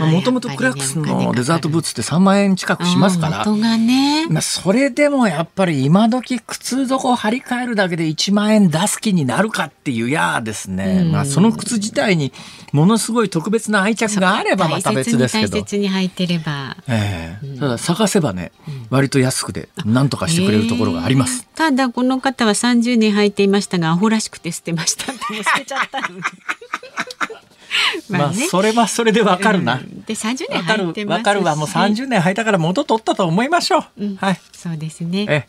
[0.00, 3.44] もともとクラークスのデザートブーツって3万円近くしますから。
[3.76, 4.26] ね。
[4.28, 11.12] まあ、それでもやっぱり今時靴底を張り替えるだけで1万円出す気になるかっていうやーですね、うん。
[11.12, 12.32] まあ、その靴自体に
[12.72, 15.58] ものすごい特別な愛着があればまた別ですけど。
[15.58, 16.76] 大切に大切に履いてれば。
[16.88, 17.58] ええ。
[17.58, 18.52] ただ探せばね、
[18.90, 21.42] 割と安くで何とかしてくれるところがあります。
[21.42, 21.56] へー。
[21.56, 26.08] ただこの方は30年履いていましたがアホらしくて捨てましたってもう捨てちゃったの。
[28.10, 29.74] まあ、それはそれでわかるな。
[29.74, 33.84] うんで30年履いてますしわかるわもう30年履いたから元取ったと思いましょう。
[33.98, 34.40] うんはい。
[34.52, 35.46] そうですね。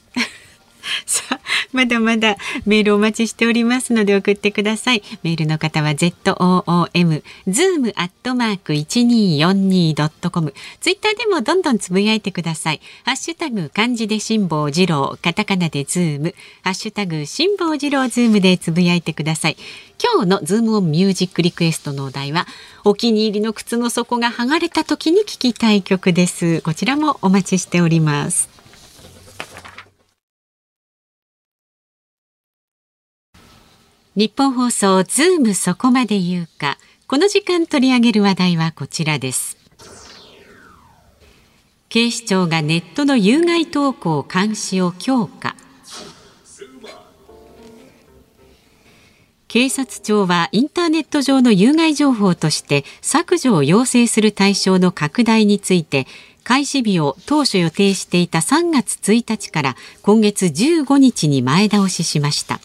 [1.06, 1.39] さあ
[1.72, 5.04] まだまだメールお待ちしておりますので送ってください。
[5.24, 10.54] メールの方は ZOOM zoom アットマーク一二四二ドットコム。
[10.82, 12.82] ツイッターでもどんどんつぶやいてください。
[13.06, 19.58] ハッシュタグ漢字で辛坊治郎、カタカナでズーム、ハッシュタグ辛坊治郎ズームでつぶやいてください。
[20.04, 22.46] 今日のズームオンミュージックリクエストのお題は
[22.84, 26.62] お気に入りの靴の底が剥がれた時に聴きたい曲です。
[26.62, 28.62] こちらもお待ちしております。
[34.15, 36.78] ニッポン放送ズームそこまで言うか。
[37.08, 39.58] この時間取り上げる話題はこちらです。
[41.89, 45.56] 警察庁がネットの有害投稿監視を強化。
[49.47, 56.06] 警察庁はインターネット上の有害情報として削除を要請する対象の拡大について
[56.43, 62.60] 開始日を当初予定していた3月1日から今月15日に前倒ししました。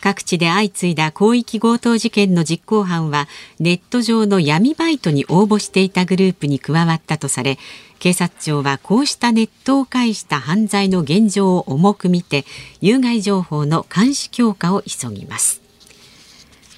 [0.00, 3.28] 各地で相次いだ広域強盗事件の実行犯は
[3.58, 7.58] ネット上の闇バイトに応募していたグループに加わったとされ
[7.98, 12.44] 警察庁はこうしたネットを介した犯罪の現状を重く見て
[12.80, 15.62] 有害情報の監視強化を急ぎます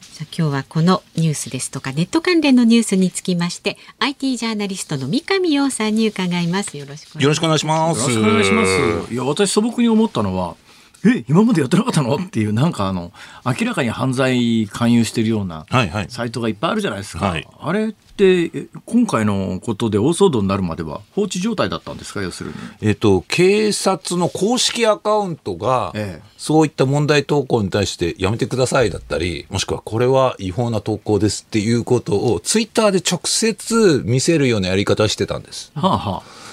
[0.00, 8.00] さあ今日はこのニュースですとかネット関連のニュースにつきまして IT ジャーナリストの三上洋さんに伺いますよろしくお願いしますよろしくお願いします。
[8.00, 9.14] よろしくお願いします。
[9.14, 10.56] いや、私素朴に思ったのは、
[11.04, 12.16] え、今までやってなかったの？
[12.16, 13.12] っていう、なんかあの、
[13.44, 16.06] 明らかに犯罪勧誘してるようなはいはい。
[16.08, 17.26] サイトがいっぱいあるじゃないですか。
[17.26, 22.56] はいあれって、え今回のことで大騒動になるまでは放置状態だったんですか、要するに。
[22.80, 35.72] えっと、警察の公式アカウントが、ええそういった問題投稿に対してやめてくださいだったり、もしくはこれは違法な投稿ですっていうことをツイッターで直接見せるようなやり方をしてたんです。
[35.74, 36.47] はあはあ。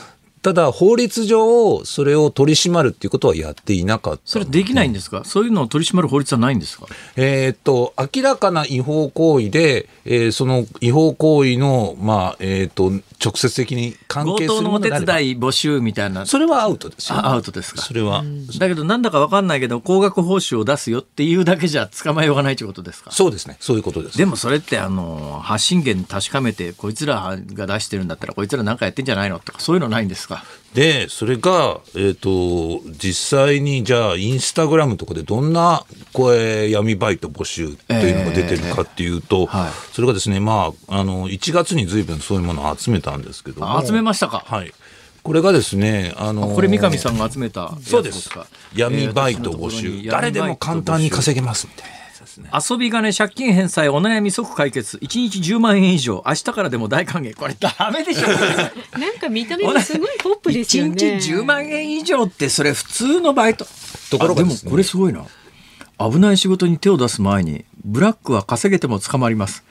[0.45, 4.21] ただ法律上それを取り締まるっていうことはやっていなかった。
[4.25, 6.85] それできないんですか、そういうのを取り締まる法律はないんですか？
[7.15, 12.91] えーっと、明らかな違法行為で、えーその違法行為の、まあ、えーっと、
[13.23, 15.03] 直接的に関係する強盗のお手伝い
[15.35, 16.27] 募集みたいな。
[16.27, 18.23] それはアウトですよ、あアウトですかそれは。
[18.59, 23.09] だけどなんだかわかんないけど高額報酬を出すよっていうだけじゃ捕まえようがないということですか？
[23.09, 23.57] そうですね。
[23.59, 24.17] そういうことです。
[24.19, 30.34] でもそれってあの発信源確かめてこいつらが出してるんだったらこいつらなんかやってんじゃないのとかそういうのないんですか？
[30.73, 44.43] で、それが、えっ、と、実際にじゃあ、インスタグラムとかでどんな、これ、闇バイト募集っていうのが出てるかっていうと、えーはいそれがですね、まあ、あの、1月に随分そういうものを集めたんですけど集めましたか？
[44.45, 44.73] はい。
[45.23, 48.45] これがですね、あのこれ三上さんが集めたそうですか。
[48.75, 49.89] 闇バイト募集。
[49.89, 52.04] に誰でも簡単に稼げますみたいな。
[52.69, 54.97] 遊び金借金返済お悩み即解決。
[54.97, 56.23] 1日10万円以上。
[56.25, 57.35] 明日からでも大歓迎。
[57.35, 58.27] これダメでしょ。
[58.99, 61.19] なんか見た目もすごいポップですよ1ね。
[61.19, 63.65] 日10万円以上ってそれ普通のバイト。
[64.11, 65.25] ところがあでもこれすごいな。
[65.99, 69.63] 危ない仕事に手を出す前にブラックは稼げても捕まります。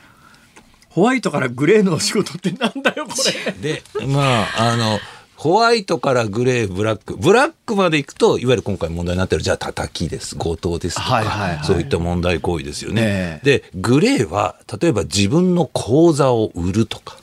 [0.89, 3.13] ホワイトからグレーのお仕事ってなんだよこ
[3.47, 3.53] れ。
[3.53, 4.99] でまああの
[5.45, 13.03] ホワイトからグレーブラックブラックまでいくといわゆる今回問題になってるじゃあ叩きです強盗ですとか、はいはいはいそういった問題行為ですよね。
[13.03, 17.19] ええでグレーは例えば自分の口座を売るとか。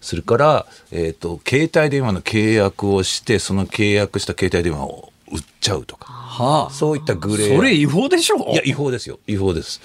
[0.00, 6.12] それから、えっ、と、携帯電話の契約をして、その契約した携帯電話を売っちゃうとか。
[6.12, 7.56] はあそういったグレー。
[7.56, 8.36] それ違法でしょ？
[8.52, 9.18] いや、違法ですよ。
[9.26, 9.80] 違法です。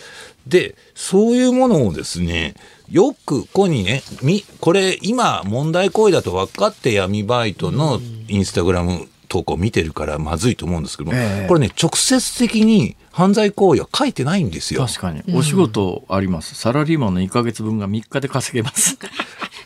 [0.47, 2.53] で、そういうものをですね、
[2.89, 14.85] よくここにね、み、これ今問題行為だと分かって闇バイトのインスタグラム投稿を見てるからまずいと思うんですけども、ええこれね、直接的に犯罪行為は書いてないんですよ。
[14.85, 18.99] 確かにお仕事あります、サラリーマンの1か月分が3日で稼げます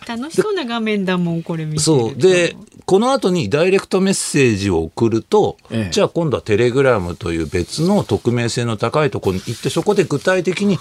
[0.09, 2.09] 楽しそうな画面だもんこれ見てると。
[2.09, 2.15] そう。
[2.15, 2.55] で、
[2.87, 5.91] この後にダイレクトメッセージを送ると、ええ。
[5.91, 10.79] じゃあ今度はテレグラムという別の匿名性の高いところに行って、そこで具体的に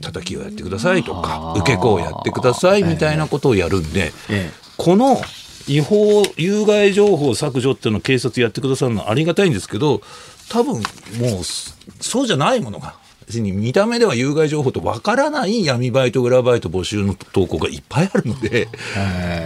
[0.00, 4.52] 叩きをやってくださいとか受け子をやってくださいみたいなことをやるんで、ええ。
[4.76, 5.20] この
[5.68, 10.02] 違法、有害情報削除っていうのを警察やってくださるのはありがたいんですけど、
[10.48, 13.03] 多分もうそそうじゃないものが、別
[13.40, 18.68] に見た目では有害情報とわからない闇バイト、裏バイト募集の投稿がいっぱいあるので、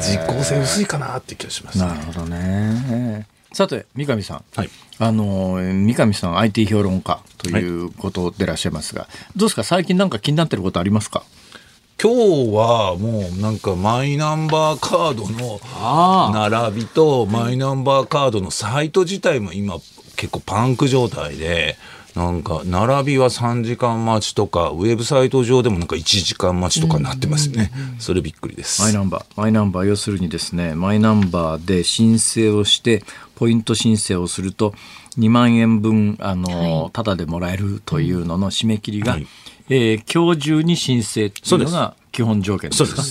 [0.00, 3.26] 実効性薄いかなって気がします、なるほどね。
[3.52, 4.70] さて三上さん、はい。
[4.98, 9.62] あの三上さん IT 評論家ということでいらっしゃいますが、どうですか？
[9.62, 11.22] 最近なんか気になってることありますか？
[12.00, 19.78] 今日はもうなんかマイナンバーカードのあ並びとマイナンバーカードのサイト自体も今
[20.14, 21.76] 結構パンク状態で
[22.14, 27.70] なんか並びは3時間待ちとかウェブサイト上でもなんか1時間待ちとかになってますね。
[27.98, 28.82] それびっくりです。
[28.82, 29.24] マイナンバー。
[29.36, 33.02] マイナンバー要するにですねマイナンバーで申請をして
[33.36, 34.74] ポイント申請をすると
[35.18, 39.26] 2万円分あの、タダでもらえるというのの締め切りが、はい。
[39.68, 43.02] えー今日中に申請っていうのが基本条件ですか？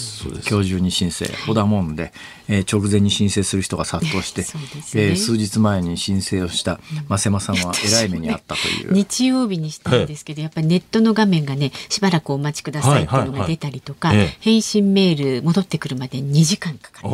[0.50, 2.12] 今日中に申請ほだもんで、
[2.48, 4.48] えー直前に申請する人が殺到して、ね。
[4.96, 6.80] えー数日前に申請をした
[7.10, 8.94] 増山さんは えらい目にあったという。
[8.94, 17.10] 日曜日にしたんですけど、やっぱりネットの画面がねしばらくお待ちくださいっていうのが出たりとか、返信メール戻ってくるまで2時間かかる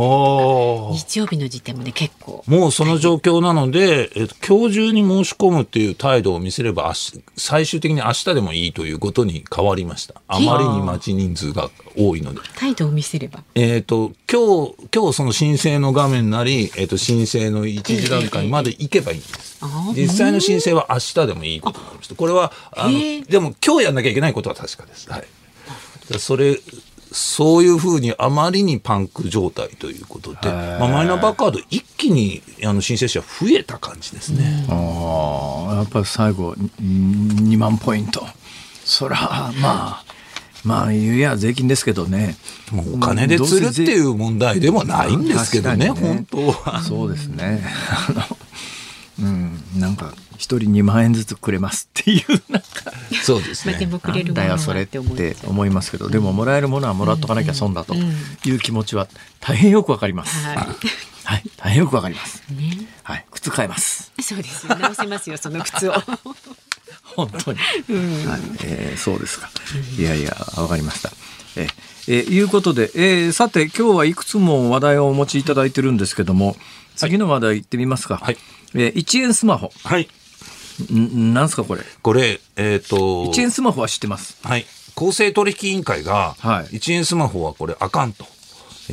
[0.93, 2.43] 日曜日の時点もね結構。
[2.47, 6.93] もうその状況なので、えっと、今日中に申し込むっていう態度を見せれば、
[7.37, 10.15] 最終的に明日でもいいということに変わりました。
[10.27, 12.39] あまりに待ち人数が多いので。
[12.55, 19.59] 態度を見せればえっ、と、今日、今日その申請の画面なり、えっ、と、申請の一時段階まで行けばいいんです。
[19.95, 22.15] 実際の申請は明日でもいいことになりました。
[22.15, 25.09] これは、あのでも今日やんなきゃいけないことは確かです。
[25.09, 25.27] はい。
[26.19, 26.59] それ、
[27.13, 34.65] そういうふうにあまりにパンク状態ということで、まあ、マイナンバーカード一気にあの申請者増えた感じですね。
[34.67, 38.25] ああやっぱり最後2万ポイント
[38.83, 39.15] そら
[39.61, 40.02] まあ
[40.63, 42.35] まあ言うや税金ですけどね。
[42.95, 46.81] お金で釣るっていう問題でもないんですけどね、確かに本当は。
[46.81, 47.63] そうですね。
[48.09, 48.37] あの
[49.19, 52.91] うんなんか一人2万円ずつくれますっていうなんか。
[53.23, 53.73] そうですね。
[53.73, 59.07] なんだよそれって思いますけどでももらえるものはもらっとかなきゃ損だという気持ちは
[59.39, 60.45] 大変よくわかります。
[60.47, 60.67] は
[61.25, 61.43] はい。
[61.57, 62.43] 大変よくわかります。
[62.51, 62.87] いね。
[63.03, 63.25] はい。
[63.31, 64.11] 靴買えます。
[64.21, 64.75] そうですよ。
[64.75, 65.93] 直せますよその靴を
[67.15, 67.69] 本当に、はい。
[68.63, 69.49] えーそうですか。
[69.97, 71.11] いやいやわかりました。
[71.55, 71.69] えー
[72.07, 76.55] えーいうことで、えーさて今日はいくつも話題をお持ちいただいてるんですけども
[76.95, 78.37] 次の話題行ってみますか、はい。
[78.75, 79.71] えー1円スマホ。
[79.83, 80.07] はい。
[80.91, 81.83] んなんすかこれ？
[82.01, 82.97] これ、えっ、と、
[83.31, 84.37] 1円スマホは知ってます。
[84.43, 84.65] はい。
[84.95, 86.75] 公正取引委員会が、はい。
[86.77, 88.25] 1円スマホはこれあかんと、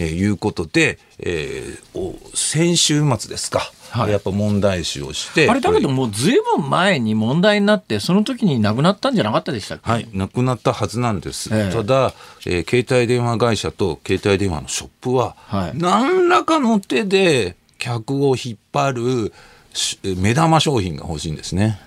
[0.00, 5.50] えーいうことで、えーお先週末ですか、はいやっぱ問題視をして。
[5.50, 11.50] あれだけどこもうずいぶん前に問題になってその時に亡くなったんじゃなかったでしたっけ、はい、なくなったはずなんです。
[11.52, 12.14] ええただ、
[12.46, 18.92] えー携帯電話会社と携帯電話のショップは、はい何らかの手で客を引っ張
[19.26, 19.32] る
[19.74, 21.80] し目玉商品が欲しいんですね。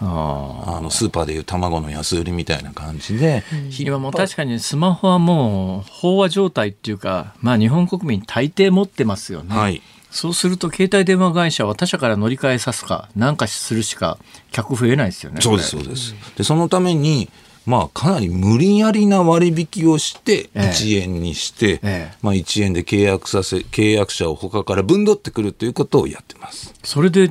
[0.00, 9.54] ああのスーパーでいう卵の安売りみたいな感じで、ー今もう確かにスマホはもう飽和状態っていうか、まあ、日本国民大抵持ってますよね。
[9.54, 14.18] はいそうすると携帯電話会社は他社から乗り換えさすか何かするしか
[14.50, 15.42] 客増えないですよね。
[15.42, 16.14] そうですそうです。
[16.36, 17.28] でそのために
[17.68, 26.72] まあかなり無理やりな割引をしてええ1円にして、ええまあ1円で契約させ契約者を他から分取ってくるということをやってます。
[26.82, 27.28] それで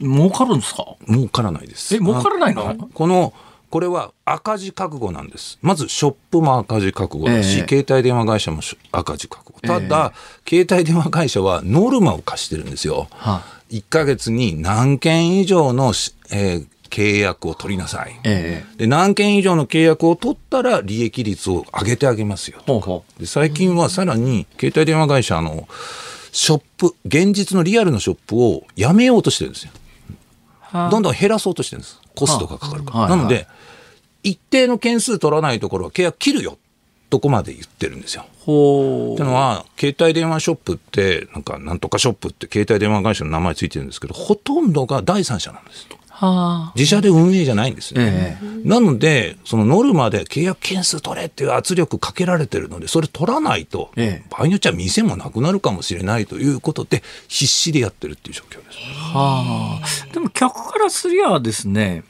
[0.00, 0.84] 儲かるんですか？
[1.08, 1.94] 儲からないです。
[1.94, 2.68] え儲からないの？
[2.68, 3.32] あこの
[3.70, 5.58] これは赤字覚悟なんです。
[5.62, 9.60] まずショップも赤字覚悟だし、ええ携帯電話会社もし赤字覚悟。
[9.60, 10.12] ただ、
[10.48, 13.08] 携帯電話会社はノルマを課してるんですよ。
[13.10, 18.18] は1ヶ月に何件以上のし、えー契約を取りなさい。
[18.24, 22.60] えで何件以上の契約を取ったら利益率を上げてあげますよ。
[23.18, 25.68] で最近はさらに携帯電話会社の
[26.32, 29.72] ショップ現実のリアルのショップをやめようとしてるんですよ。
[30.90, 33.00] どんどん減らそうとしてるんですコストがかかるから。
[33.00, 33.46] はいはいなので
[34.24, 36.58] 一定の件数取らないところは契約切るよ
[37.10, 38.26] とこまで言ってるんですよ。
[38.42, 38.44] う。
[38.44, 45.86] ほってのは携帯電話ショップってなんかなんとかショップって携帯電話会社の名前ついてるんですけどほとんどが第三者なんです。
[46.20, 58.78] は自社で運営じゃないんですよ、えなのでそのノルマで契約件数取れっていう圧力かけられてるのでそれ取らないと、ええ場合によっちゃ店もなくなるかもしれないということで必死でやってるっていう状況です。
[58.78, 60.12] はあ。
[60.12, 62.02] でも客からすりゃですね、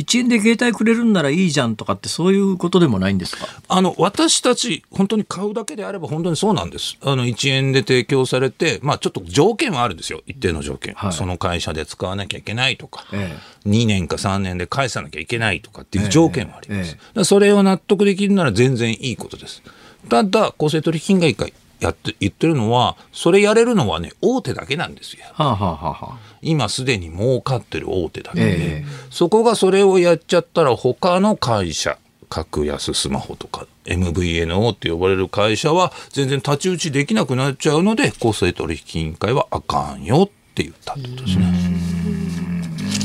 [0.00, 3.46] 1円で携帯くれるんならいいじゃんとかってそういうことでもないんですか？
[3.68, 6.96] あの私たち本当に買うだけであれば本当にそうなんです。
[7.02, 10.22] あの1円で提供されてまあちょっと条件はあるんですよ。
[10.26, 11.12] 一定の条件、はい。
[11.12, 13.36] その会社で使わなきゃいけないとか、え
[13.66, 17.24] 2年か3年で返さなきゃいけないとかっていう条件はあります、ええ。
[17.24, 19.62] それを納得できるなら全然いいことです。
[20.08, 25.24] ただ公正取引委員会やって言ってるのはそれやれるのはね大手だけなんですよ。
[25.32, 28.84] はあ、はあはあはあ、今すでに儲かってる大手だけで、ええ。
[29.10, 41.44] そこがそれをやっちゃったら他の会社格安スマホとか MVNO って呼ばれる会社は全然太刀打ちできなくなっちゃうので公正取引委員会はあかんよって言ったってことですね。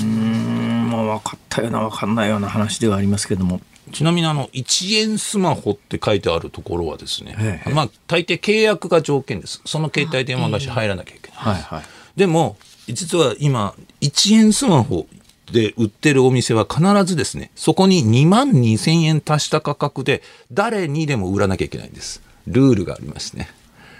[0.01, 0.89] うん。
[0.91, 3.61] まあ分かったような分かんないような話ではありますけども。
[3.95, 7.73] ちなみにあの1円スマホって書いてあるところはですね、ええ。
[7.73, 9.61] まあ大抵契約が条件です。
[9.65, 11.83] その携帯電話会社入らなきゃいけない、はいはい。
[12.17, 12.57] でも
[12.89, 15.07] 実は今1円スマホ
[15.49, 20.21] で売ってるお店は必ずですねそこに2万2000円足した価格で
[20.51, 22.21] 誰にでも売らなきゃいけないんです。
[22.47, 23.49] ルールがありましてね。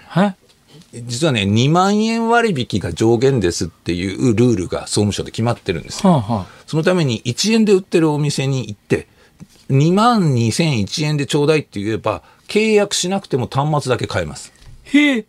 [0.08, 0.34] は
[0.92, 6.12] 実はね2万円割引が上限ですっていうルールが総務省で決まってるんですよ。
[6.12, 9.08] あ、はあ、そのために1円で売ってるお店に行って
[9.70, 14.52] 2万2001円でちょうだいって言えば契約しなくても端末だけ買えます
[14.84, 15.26] へえ。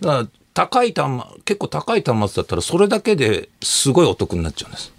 [0.00, 4.97] だから高い端末結構高い端末だったらそれだけですごいお得になっちゃうんですほ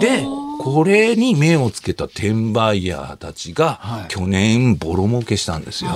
[0.00, 0.24] で
[0.58, 4.08] これに目をつけた転売ヤーたちが、はい。
[4.08, 5.90] 去年ボロ儲けしたんですよ。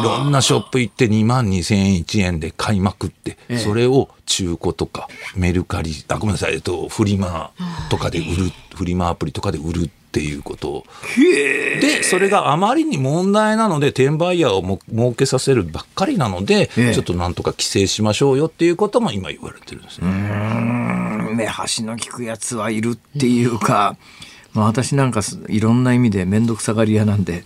[0.00, 0.02] い。
[0.02, 3.58] ろんなショップ行って2万2001円で買いまくって、ええ。
[3.58, 7.52] それを中古とかメルカリあごめんなさい、えっと、フリマ
[7.90, 10.68] とかで売る、フリマアプリとかで売るっていうこと。
[10.70, 10.84] を
[11.80, 16.94] でそれがあまりに問題なので転売ヤーをも儲けさせるばっかりなので、ええ。
[16.94, 21.17] ちょっとなんとか規制しましょうよっていうことも今言われてるんですね。
[21.38, 23.96] うん目端の利くやつはいるっていうか、
[24.52, 27.44] まあ、私なんかすいろんな意味で面倒くさがり屋なんで。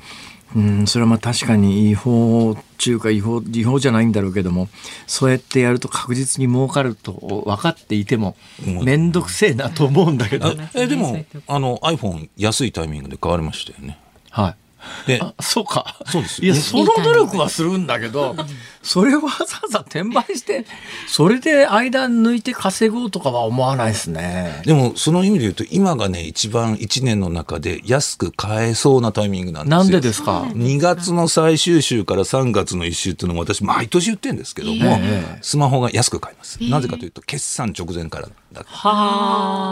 [0.54, 4.68] うん、それはまあ確かに違法中か違法違法じゃないんだろうけども
[5.06, 8.36] そうやってやると確実に儲かると分かっていても
[8.66, 13.98] うん面倒くせえなと思うんだけど、あえでもあの iPhone 安いタイミングで変わりましたよね。
[14.28, 14.61] はい
[15.06, 18.36] であそうかそうですよいやその努力はするんだけど
[18.82, 20.64] それをわざわざ転売して
[21.06, 24.62] それで間抜いて稼ごうとかは思わないですね。
[24.64, 29.78] でもその意味で言うと今がね一番1年の中で安く買えそうなタイミングなんですよ。
[29.78, 36.58] なんでですか？2月の最終週から3月の1週っていうのも私毎年言ってるんですけども、ええスマホが安く買えます。
[36.62, 38.64] なぜかというと決算直前からだ。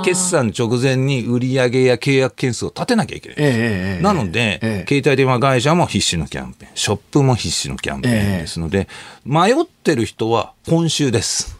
[0.05, 4.03] 決算直前に売上や契約件数を立てなきゃいけない。
[4.03, 8.89] なので、ええ携帯電話会社も必死のキャンペーン、ショップも必死のキャンペーンですので、
[9.25, 11.59] 迷ってる人は今週です。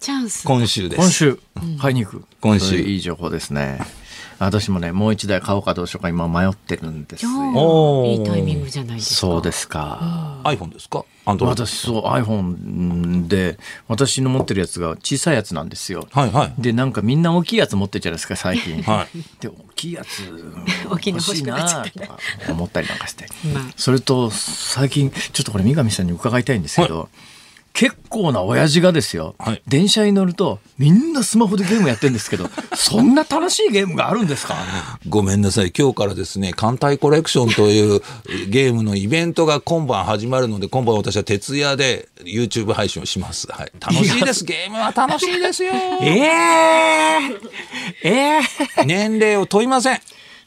[0.00, 0.46] チャンス。
[0.46, 1.00] 今週です。
[1.00, 1.40] 今週
[1.80, 2.24] 買いに行く。
[2.40, 3.80] 今週いい情報ですね。
[4.38, 8.04] 私もねもう一台買おうかどうしようか今迷ってるんですよ。
[8.06, 9.14] いいタイミングじゃないですか。
[9.16, 10.40] そうですか。
[10.44, 13.58] iPhone ですか？Android 私そう iPhone で
[13.88, 16.06] 私の持ってるやつが小さいやつなんですよ。
[16.12, 16.54] はいはい。
[16.62, 18.82] でなんかみんな大きいやつ持ってるじゃないですか最近。
[18.82, 20.22] はい で大きいやつ
[20.88, 22.18] 大きいの欲しいな欲しくなっちゃったとか
[22.52, 27.08] 思ったりなんかして、まあそれと最近ちょっとこれ三上さんに伺いたいんですけど、
[27.78, 34.56] 結構な親父がですよ、はい電車に乗るとみんなスマホでゲームやってるんですけど そんな楽しいゲームがあるんですか？
[35.08, 35.72] ごめんなさい。
[35.76, 38.02] 今日からですね、艦隊コレクションという
[38.48, 43.46] ゲームのイベントが今晩始まるので、今晩私は徹夜で YouTube 配信をします。
[43.50, 43.72] はい。
[43.80, 44.42] 楽しいです。
[44.46, 45.72] ゲームは楽しいですよ。
[46.02, 50.00] えー、えー、年齢を問いません。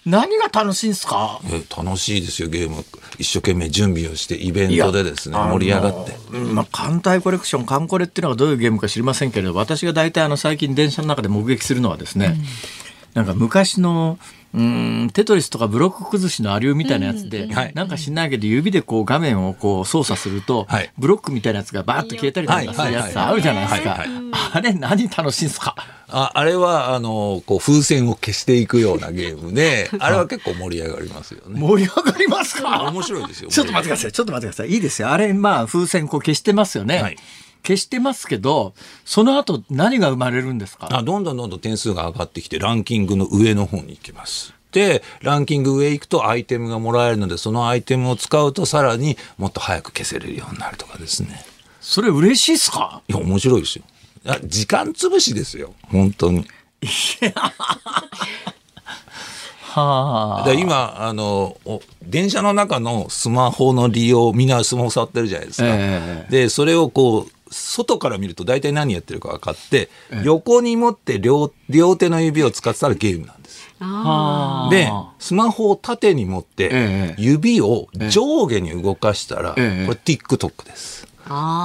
[0.06, 1.40] 何が楽しいんですか？
[1.46, 2.84] え楽しいですよ、ゲーム。
[3.20, 6.16] 一生懸命準備をして、イベントでですね、盛り上がって。
[6.32, 12.36] うんまあ、艦隊コレクション、艦コレっていうのがどういうゲームか知りませんけれど、私が大体あの最近電車の中で目撃するのはですね、
[13.14, 14.18] なんか昔の、
[14.54, 17.72] うん、テトリスとかブロック崩しのアリューみたいなやつで、はい。
[17.74, 20.92] なんか知んないけど指でこう画面をこう操作すると、はい。
[20.98, 23.90] ブロックみたいなやつがバーッと消えたりなんかするやつあるじゃないですか。
[23.92, 24.32] はいはいはい。
[24.54, 25.76] あれ何楽しいんですか？
[26.12, 31.60] ああれはあのこう風船を消していくようなゲームで あれは結構盛り上がりますよね。
[31.60, 32.84] 盛り上がりますか？
[32.92, 33.50] 面白いですよ。
[33.52, 34.12] ちょっと待ってください。
[34.12, 34.74] ちょっと待ってください。
[34.74, 35.10] いいですよ。
[35.10, 37.02] あれ、まあ、風船こう消してますよね。
[37.02, 37.18] はい
[37.64, 38.74] 消してますけど、
[39.06, 40.88] その後何が生まれるんですか？
[40.90, 44.56] あどんどんどんどん点数が上がってきてランキングの上の方に行きます。
[44.72, 51.46] でランキング上行くとアイテムがもらえるのでそのアイテムを使うとさらにもっと早く消せれるようになるとかですね。
[51.82, 53.04] それ嬉しいっすか？
[53.08, 53.84] いや面白いですよ。
[54.26, 55.74] あ時間潰しですよ。
[55.90, 56.46] 本当に。
[59.62, 65.68] はだから今あのお電車の中のスマホの利用みんなスマホ触ってるじゃないですか。
[65.70, 69.90] えでそれをこう外から見ると大体何やってるか分かって、
[70.24, 73.74] 横に持って両両手の指を使ってたらゲームなんです。
[73.82, 77.16] あでスマホを縦に持ってええ。
[77.18, 79.86] 指を上下に動かしたら、ええ。
[79.88, 81.01] これ TikTok です。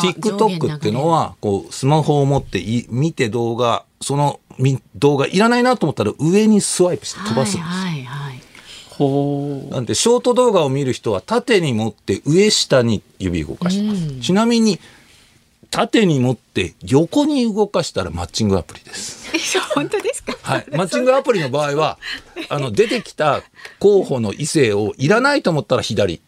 [0.02, 7.68] TikTok っていうのはこうスマホを持ってい見て動画そのみ動画いらないなと思ったら上にスワイプして飛ばすんです。
[7.68, 8.40] はいはいはい。
[8.90, 14.80] ほなんでショート動画を見る人は縦に持って上下に指動かします、ちなみに
[15.70, 19.26] 縦に持って横に動かしたらマッチングアプリです。
[19.74, 20.34] 本当ですか？
[20.40, 21.98] はい、マッチングアプリの場合は
[22.48, 23.42] あの出てきた
[23.80, 26.22] 候補の異性をいらないと思ったら左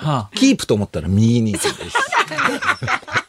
[0.00, 0.04] う。
[0.04, 1.96] はキープと思ったら右に行くんです。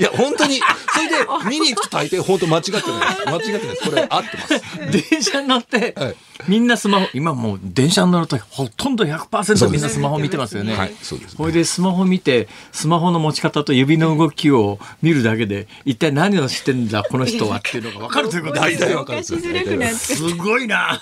[0.00, 0.58] いや本当に。
[0.58, 2.80] それで見に行くと大抵本当間違ってない。
[2.80, 3.90] です間違ってないです。
[3.90, 4.54] これ合ってます。
[4.54, 4.60] あ、
[5.10, 6.16] 電車に乗って、はい。
[6.48, 10.74] みんなスマホ、今もう電車に乗るとほとんど100%みんなスマホ見てますよね。
[10.74, 11.36] はいそうですね。
[11.36, 18.78] これでスマホ見て、スマホの持ち方と指の動きを見るだけで、一体何をしてんだ、この人はっていうのが分かるということ大で。
[18.78, 18.88] すよ。
[18.88, 19.18] 体わかる。
[19.18, 21.00] んですすごいな。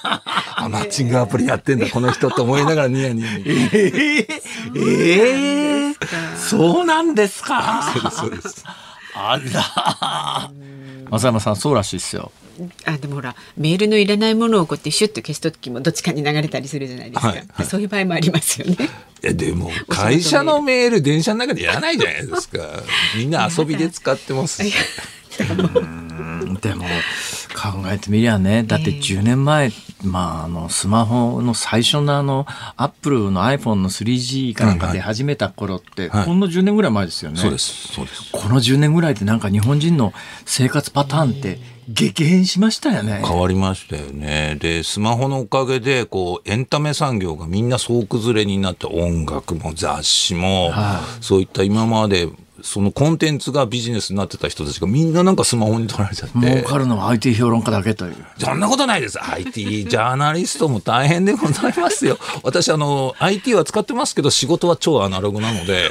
[0.57, 1.89] あマッチングアプリやってんだ。
[1.89, 3.29] この人と思いながらニヤニヤ。
[3.37, 4.29] ええ
[4.75, 5.95] ええ
[6.37, 7.93] そうなんですか。
[8.11, 8.65] そうです
[9.15, 10.51] あら。
[11.11, 12.33] 松山さん、そうらしいですよ。
[12.85, 17.67] あでもほらメールのいらないものをこうやってシュッと消す時もどっちかに流れたりするじゃないですか、はいはい。
[17.67, 18.77] そういう場合もありますよね。
[19.23, 22.59] いやでも会社のメール電車の中でやらないじゃないですか。
[23.17, 24.75] みんな遊びで使ってますし
[26.61, 26.85] でも
[27.55, 29.71] 考えてみりゃねだって10年前、
[30.05, 36.25] まあ、あのスマホの最初のあのアップルの iPhone の 3G かなんか出始めた頃って、はい。
[36.25, 37.39] ほんの10年ぐらい前ですよね。
[37.39, 37.89] そうです。
[37.89, 38.31] そうです。
[38.33, 40.13] この10年ぐらいでなんか日本人の
[40.47, 41.59] 生活パターンって
[41.89, 43.23] 激変しましたよね。
[43.25, 44.57] 変わりましたよね。
[44.61, 52.29] でスマホのおかげでこうエンタメ産業がみんな総崩れになって音楽も雑誌も、はそういった今まで
[52.63, 58.17] そのコンテンツがビジネスになってた人たちがみんななんかスマホに取られちゃって儲かるのは IT 評論家だけという。
[58.39, 59.19] そんなことないです。
[59.23, 62.19] IT ジャーナリストも大変でございますよ。
[62.43, 65.91] 私、あの、IT は使ってますけど、仕事は超アナログなので、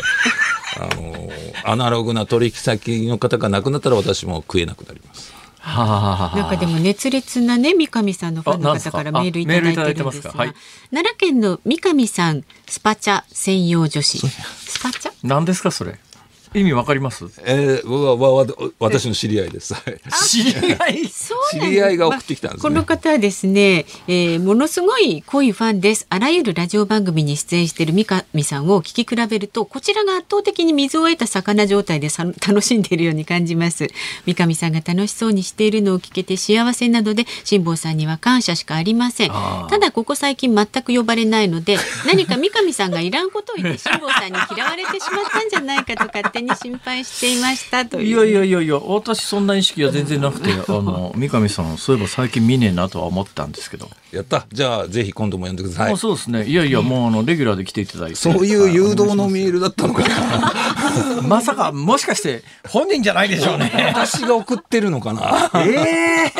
[0.80, 1.30] あの、
[1.64, 5.34] アナログな取引先の方が亡くなったら私も食えなくなります。
[5.60, 6.38] はあ。
[6.38, 9.46] なんかでも熱烈なね三上さんのファンの方からあメールい
[9.76, 10.38] ただいてるんですがか？
[10.38, 10.54] はい
[10.92, 15.12] 奈良県の三上さんスパチャ専用女子スパチャ？
[15.24, 16.00] 何ですかそれ？
[16.60, 17.26] 意味わかります？
[17.46, 18.46] えー、わわわ
[18.80, 19.74] 私の知り合いです。
[19.74, 21.08] はい知り合い？
[21.08, 26.08] そうなん知り合いが送ってきたんですねこの方はですね、えーものすごい濃いファンです。
[26.10, 33.88] あらゆるラジオ番組に出演している三上さんを聞き比べると、こちらが圧倒的に水を得た魚状態でさ楽しんでいるように感じます。
[34.26, 39.32] 三上さんが楽しそうにしているのを聞けて幸せなので、辛坊さんには感謝しかありません。
[39.70, 48.08] ただここ最近全く呼ばれないので、何か三上さんがいらんことを言って辛坊さんに嫌われてしまったんじゃないかと勝手に心配していましたという。
[48.08, 54.46] いやいやいやいや私そんな意識は全然なくて あの三上さんそういえば最近見ねえなとは思ったんですけど、やった。
[54.52, 55.98] じゃあ、ぜひ今度も呼んでくださいあ。
[55.98, 60.54] そうですねいやいやもうあのレギュラーで来ていただいてそういう誘導のメールだったのかな。
[61.28, 65.52] まさかもしかして本人じゃないでしょうね 私が送ってるのかな。
[65.62, 66.32] ええ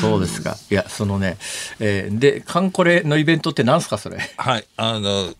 [0.00, 1.36] そうですかいやそのね、
[1.78, 4.18] えーでカンコレのイベントって何すかそれ？
[4.36, 4.64] はい。
[4.76, 5.32] あの、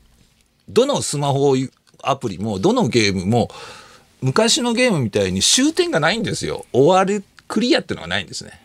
[0.68, 1.56] どのスマホ
[2.02, 3.50] アプリも、どのゲームも、
[4.20, 6.66] 昔のゲームみたいに終点がないんですよ。
[6.72, 8.59] 終わる、クリアってのがないんですね。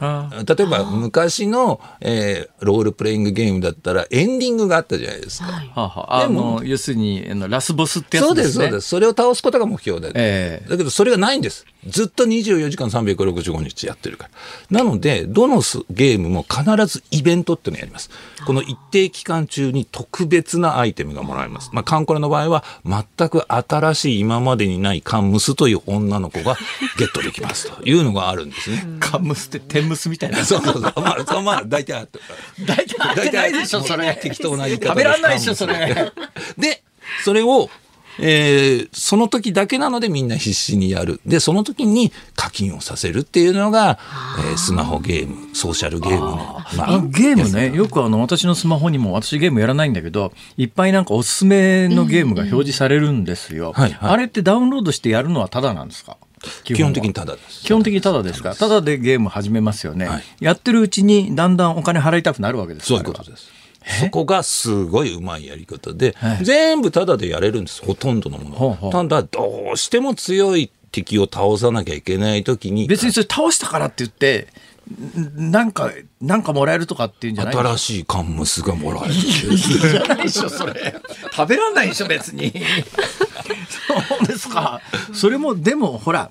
[0.00, 5.46] あ例えば昔の、えーロールプレイングゲームだったらエンディングがあったじゃないですか。
[5.46, 8.88] はい要するにあのラスボスってやそうでつですすねそうです。
[8.88, 10.12] それを倒すことが目標で。
[10.14, 11.66] ええだけどそれがないんです。
[11.86, 14.28] ずっと24時間365日やってるか
[14.70, 14.78] ら。
[14.78, 18.10] なので、どのスゲームも必ずイベントっていうのをやります。
[18.46, 21.70] この一定期間中に特別なアイテムがもらえます。
[21.72, 26.56] まあ、カンコレの場合は、全く新しい今までにないカンムスという女の子が
[26.98, 28.86] ゲットできますというのがあるんですね。
[29.00, 30.38] カンムスって天むすみたいな。
[30.44, 30.82] そうそうそう。
[30.96, 32.18] まあ、そうまあ、大体あって
[32.64, 34.18] 大体合ってないでしょそれ。
[34.22, 35.74] 適当な言い方食べらんないでしょそれ。
[36.58, 36.82] で、
[37.24, 37.68] それを、
[38.18, 41.20] えーその時だけなのでみんな必死にやる。
[41.24, 43.98] で、その時に課金をさせるっていうのが、
[44.50, 46.60] えースマホゲーム、ソーシャルゲームの。
[46.76, 47.74] まあゲームね。
[47.74, 56.18] よくあの私のスマホにも私ゲームやらないんだけどいっぱいなんかおすすめのゲームが表示されるんですよ、あれってダウンロードしてやるのはタダなんですか？
[56.64, 57.62] 基本的にタただです。
[57.62, 58.54] 基本的にタダですか。
[58.54, 60.22] タダでゲーム始めますよね、はい。
[60.40, 63.48] やってるうちにだんだんお金払いたくなるわけですそういうことです。
[64.00, 68.90] そこがすごいうまいやり方で、全部タダでやれるんです、ほとんどのもの。
[68.92, 74.46] ただ、どうしても強い敵を倒さなきゃいけない時に、別にそれ倒したからって言って
[75.18, 75.90] んなんか
[76.20, 77.54] なんかもらえるとかっていうんじゃない？
[77.54, 79.14] 新しいカンムスがもらえる。
[79.14, 80.94] じゃないでしょそれ
[81.34, 82.52] 食べらんないでしょ別に
[83.72, 84.80] そうですか
[85.12, 86.30] それもでもほら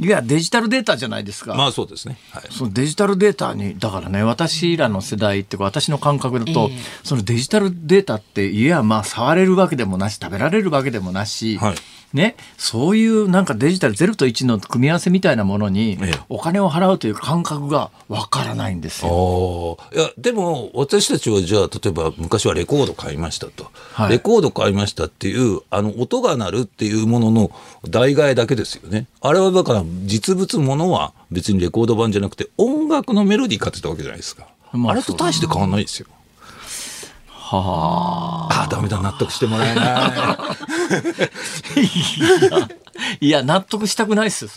[0.00, 2.16] いやデジタルデータじゃないですか、まあそうですね。
[2.30, 2.44] はい。
[2.50, 11.74] そのデジタルデータにだからね私らの世代っていうか私の感覚だと、ええそのデジタルデータっていやまあ触れるわけでもなし食べられるわけでもなし、はい
[12.12, 19.78] ね、そういうなんかデジタル0と1の組み合わせみたいなものにええお金を払うという感覚がわからないんですよ。
[19.94, 23.70] いや、でも、私たちはじゃあ、例えば、昔はレコード買いましたと。
[23.92, 27.50] はいレコード買いましたっていう、あの、音が鳴るっていうものの
[27.88, 29.06] 代替えだけですよね。
[29.20, 34.48] あれはだから、実物ものは別にレコード版じゃなくて、音楽のメロディー買ってたわけじゃないですか。
[34.72, 36.06] まああれと大して変わんないですよ。
[37.58, 40.38] はあああ、ダメだ、納得してもらえな
[43.20, 43.26] い。
[43.26, 44.50] いや 納得したくないですよ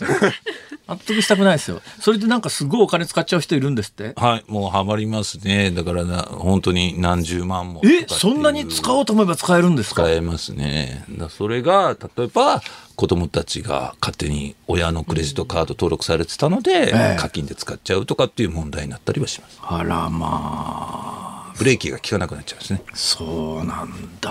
[0.86, 4.12] 納得したくないですよそれでなんかすごいお金使っちゃう人いるんですって？
[4.16, 5.70] はい、もうハマりますね。
[5.70, 7.80] だからな、本当に何十万も。
[7.84, 10.02] えそんなに使おうと思えば使えるんですか？
[10.02, 11.04] 使えますね。
[11.10, 12.60] だそれが、例えば、
[12.96, 19.58] 子供たちが勝手に親のクレジットカード登録されてたので、ええ課金で使っちゃうとかっていう問題になったりはします。
[19.62, 22.82] あらまあブレーキが効かなくなっちゃうんですね。
[22.94, 23.90] そうなん
[24.20, 24.30] だ。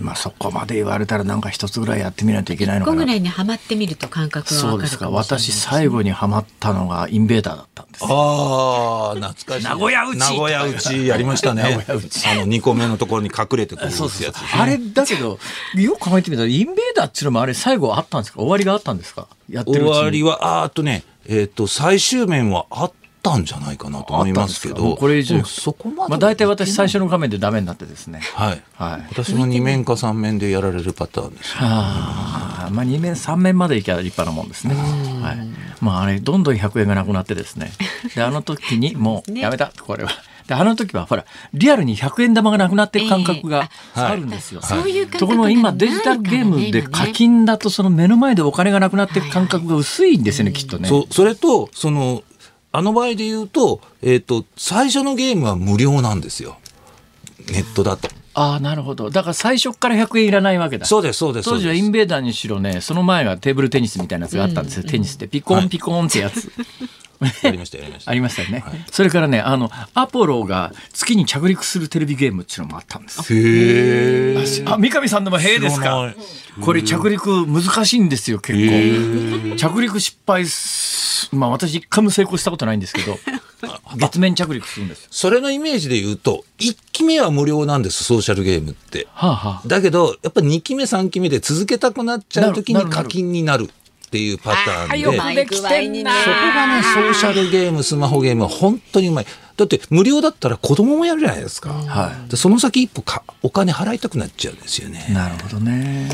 [0.00, 2.96] まあそこまで言われたらなんか一つぐらいやってみないといけないのかな。
[2.96, 9.64] 個ぐらいにはまってみると感覚がわかるそうですかかもしれない私最後にはまったのがインベーダーだったんですああ、懐かしい。
[9.64, 10.18] 名古屋打ち。
[10.18, 11.62] 名古屋打ちやりましたね。
[11.62, 12.28] 名古屋打ち。
[12.28, 15.38] あの、2個目のところに隠れてくるやつそうそうですねあれだけど
[15.74, 18.40] よく考えてみたらインベーダーっていうのもあれ最後あったんですか？
[18.40, 19.26] 終わりがあったんですか？
[19.48, 19.92] やってるうちに。
[19.94, 26.10] 終わりは、あーあとね、えっ、と、最終面はあったんじゃないかなと思いますけど、うこれ以上そこまで。
[26.10, 28.62] まあ大体私最初の画面でダメになってですねはい。
[28.74, 31.54] はい私も2面か3面でやられるパターンです。
[31.58, 34.74] ああまあ2面3面までいけば立派なもんですね。
[34.74, 35.38] はい。
[35.80, 37.72] まああれどんどん100円がなくなってですね。
[38.14, 40.10] であの時にもうね やめたこれは。
[40.46, 44.62] であの時はほらリアルに100円玉がなくなっていく感覚がええああるんですよ。
[44.62, 50.88] そういう感覚ところが今デジタルゲームで課金だとその目の前でお金がなくなっていく感覚が薄いんですよねきっとね。
[50.88, 52.22] そそれと、その、
[52.70, 56.58] あの場合で言うと、えっ、と、最初のゲームは無料なんですよ。
[57.50, 58.08] ネットだと。
[58.34, 59.10] ああなるほど。
[59.10, 60.86] だから最初から100円いらないわけだ。
[60.86, 61.48] そうです、そうです。
[61.48, 66.52] 当時はインベーダーにしろねその前がテーブルテニスみたいなやつがあったんですよ、テニスでピコンピコンってやつ。
[67.42, 68.10] やりました、やりました。
[68.12, 68.62] ありましたよね、
[68.92, 76.14] それからねあのアポロが月に着陸するテレビゲームっていうのもあったんですよへーあ三上さんでも「へえ」ですか？
[76.16, 80.97] いこれ着陸難しいんですよ結構着陸失敗す
[81.32, 83.18] まあ私一回も成功したことないんですけど
[83.96, 89.08] 月面着陸するんですよそれのイメージで言うと、1期目は無料なんです、ソーシャルゲームって。
[89.12, 93.68] はあはあだけど、やっぱ2期目、3期目で続けたくなっちゃう時に課金になる
[94.08, 94.98] っていうパターンで。
[95.00, 99.26] よくできてんなそこがね、ソーシャルゲーム、スマホゲームは本当にうまい。
[99.56, 101.70] だって無料だったら子供もやるじゃないですか。
[101.70, 105.06] はでその先一歩かお金払いたくなっちゃうんですよね。
[105.10, 106.08] なるほどね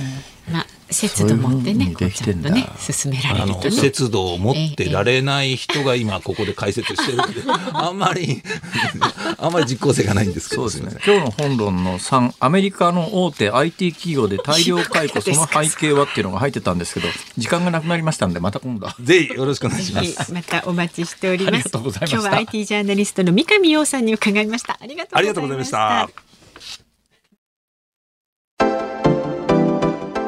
[0.51, 3.61] まあ節度持ってねそういうちゃんとね進められると。
[3.65, 7.43] ね節度を持ってられない人が今ここで解説してるんで、
[7.73, 8.43] あんまり、
[9.39, 11.01] あんまり実効性がないんですけど、そうですね。
[11.05, 18.89] 今日の本論の3アメリカの大手 IT 企業で大量解雇その背景はっていうのが入ってたんですけど時間がなくなりましたんでまた今度。
[19.01, 20.33] ぜひよろしくお願いします。
[20.33, 22.17] またお待ちしておりありがますとうございました。
[22.17, 24.79] 今日は IT ジャーナリストの三上洋さんに伺いました。
[24.81, 26.34] ありがとうございました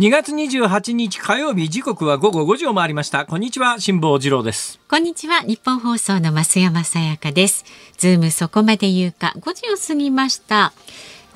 [0.00, 3.26] 2月28日火曜日時刻は午後5時を回りました。
[3.26, 4.80] こんにちは辛坊治郎です。
[4.88, 7.66] こんにちは日本放送の増山さやかです。
[7.98, 10.72] ズームそこまで言うか5時を過ぎました。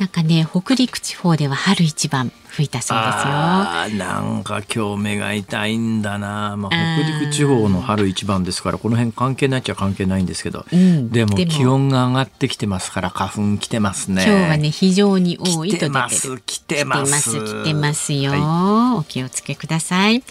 [0.04, 3.12] なんかね北陸地方では春一番吹いたそうですよ。
[3.24, 14.24] あなんか今日目が痛いんだな、まあ、北陸地方の春一番ですからこの辺関係ないっちゃ関係ないんですけど、うん、でも気温が上がってきてますから花粉来てますね。
[14.26, 15.88] 今日はね非常に多いと出てる。
[15.88, 20.22] 来てます来てます来てますよ、はい、お気をつけください。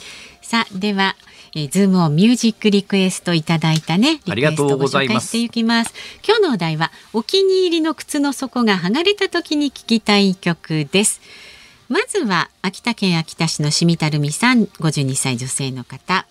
[0.44, 1.16] さあでは
[1.56, 5.28] えー、ズームオンミュージックリクエストいただいたねありがとうございます。
[5.28, 5.94] していきます。
[6.26, 11.22] 今日のお題はお気に入りの靴の底が剥がれた時に聞きたい曲です。
[11.90, 16.26] まずは秋田県秋田市のしみたるみさん52歳女性の方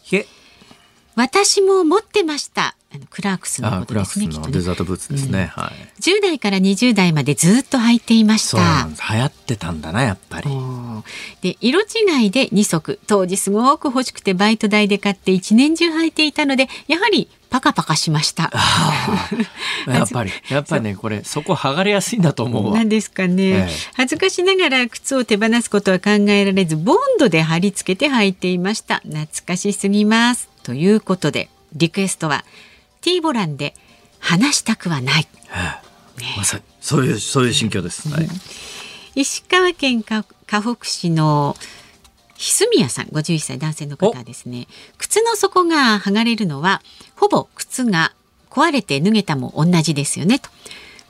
[1.14, 2.74] 私も持ってました。
[2.94, 4.28] あのクラークスのことですね。
[4.50, 5.52] デザートブーツですね。
[5.56, 6.00] うん、はい。
[6.00, 8.88] 10代から20代までずっと履いていました。
[9.14, 10.50] 流行ってたんだなやっぱり。
[11.40, 18.50] で色違いで2足当時すごく欲しくてバイト代で買って一年中履いていたのでやはりパカパカしました。
[19.86, 20.32] やっぱり。
[20.50, 22.74] やっぱりねこれそこ剥がれやすいんだと思う。
[22.74, 28.96] なんですかね、ええ、恥ずかしながら靴を手放すことは考えられずボンドで貼り付けて履いていました。
[29.04, 32.44] 懐かしすぎますということでリクエストは
[33.00, 33.74] ティーボランで
[34.18, 35.28] 話したくはない。
[35.48, 38.08] はあね、まさにそういうそういう心境です。
[38.08, 38.28] はい、
[39.14, 41.56] 石川県河北市の
[42.36, 44.66] ひすみやさん51歳男性の方ですね。
[44.98, 46.82] 靴の底が剥がれるのは
[47.16, 48.12] ほぼ靴が
[48.50, 50.50] 壊れて脱げたも同じですよねと。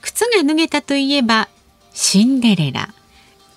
[0.01, 1.49] 靴が脱げたといえば
[1.95, 2.93] シンデレラ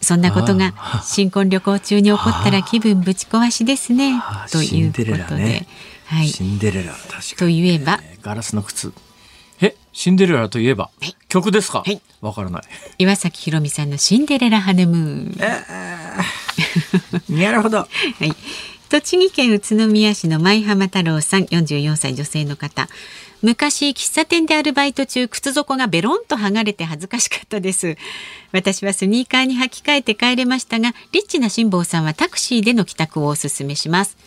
[0.05, 4.21] そんなことが 新婚旅行中に起こったら気分ぶち壊しですね。
[4.51, 4.97] というこ
[5.27, 5.67] とで、
[6.05, 7.99] はい、シンデレラ確かに、といえば。
[8.21, 8.93] ガラスの靴。
[9.61, 11.83] えシンデレラといえば、はい、曲ですか？
[12.21, 12.63] わ、からない。
[12.99, 17.79] 岩崎宏美さんのシンデレラハネムーン、えー、 なるほど。
[17.79, 17.87] は
[18.21, 18.33] い。
[18.89, 22.87] 栃木県宇都宮市の舞浜太郎さん44歳女性の方
[23.45, 27.95] 昔喫茶店でアルバイト中靴底がベロンと剥がれて恥ずかしかったです。
[28.51, 34.17] 私はスニーカーに履き替えて帰れましたがリッチな辛坊さんはタクシーでの帰宅をお勧めします。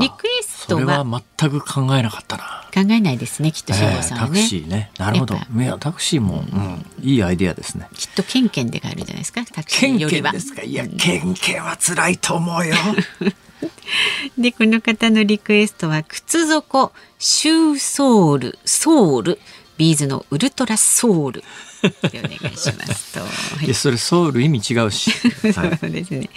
[0.00, 1.04] リクエストは
[1.38, 2.64] 全く考えなかったな。
[2.72, 4.90] 考えないですねきっと辛坊さんはね、えー、タクシーね。
[4.98, 5.34] なるほど。
[5.34, 7.86] いやタクシーも、うん、いいアイディアですね。
[7.92, 10.32] きっとケンケンで帰るじゃないですかタクシーよりは。
[10.32, 10.62] ですか。
[10.62, 12.74] いや、ケンケンは辛いと思うよ
[14.38, 19.40] でこの方のリクエストは靴底シューソールソール
[19.76, 21.42] ビーズのウルトラソウル
[21.82, 23.20] でお願いしますと。
[23.20, 23.28] は
[23.68, 25.10] い、それソウル意味違うし。
[25.52, 26.30] そうですね。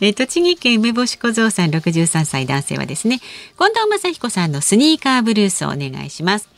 [0.00, 3.20] えー、栃木県梅干し小僧さん六十三歳男性はですね、
[3.58, 6.48] 近藤正彦さんのスニーカーブルースをお願いします。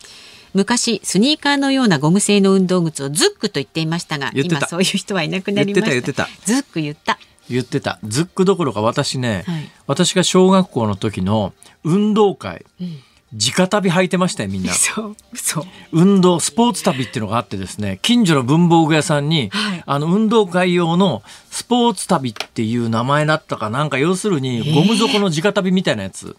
[0.55, 7.18] 昔スニーカーのようなゴム製の運動靴をズックと言っていましたが今そういう人はいなくなりましたズック言った
[7.51, 11.53] 言ってたズックどころか私ね、はい、私が小学校の時の
[11.84, 12.98] 運動会、うん
[13.32, 26.36] 直旅履いてましたよみんなそうそう運動スポーツ旅っていうのがあってですね近所の文房具屋さんに、はい、あの運動会用のスポーツ旅っていう名前だったかなんか要するにゴム底の直旅みたいなやつ。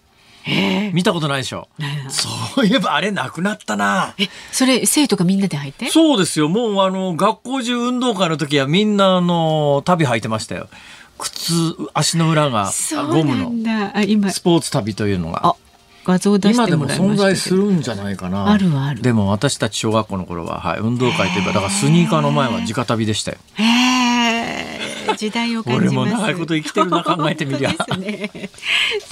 [0.91, 1.70] 見たことないでしょ？
[2.09, 4.16] そういえばあれなくなったな。
[4.18, 5.86] え、それ生徒がみんなで履いて？
[5.89, 6.49] そうですよ。
[6.49, 10.68] もうあの学校中運動会の時はみんなあの旅履いてましたよ。
[11.22, 11.54] 靴
[11.94, 12.72] 足の裏が
[13.10, 15.56] ゴムのスポーツ旅というのが。
[16.04, 18.50] 画像出してもらいま今でも存在するんじゃないかな。
[18.50, 19.04] あるある。
[19.04, 23.38] でも私たち小学校の頃は、はい、運動会といえばだからスニーカーの前は直旅でしたよ。
[23.54, 26.14] へえ時代を感じます。
[26.14, 28.49] 長いこと生きてるな考えてみりゃ、ね、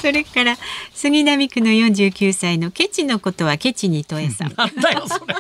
[0.02, 0.58] それから
[0.94, 4.54] 杉並区の49歳のケチのことはケチにとえさん。
[4.56, 5.36] なんだよそれ。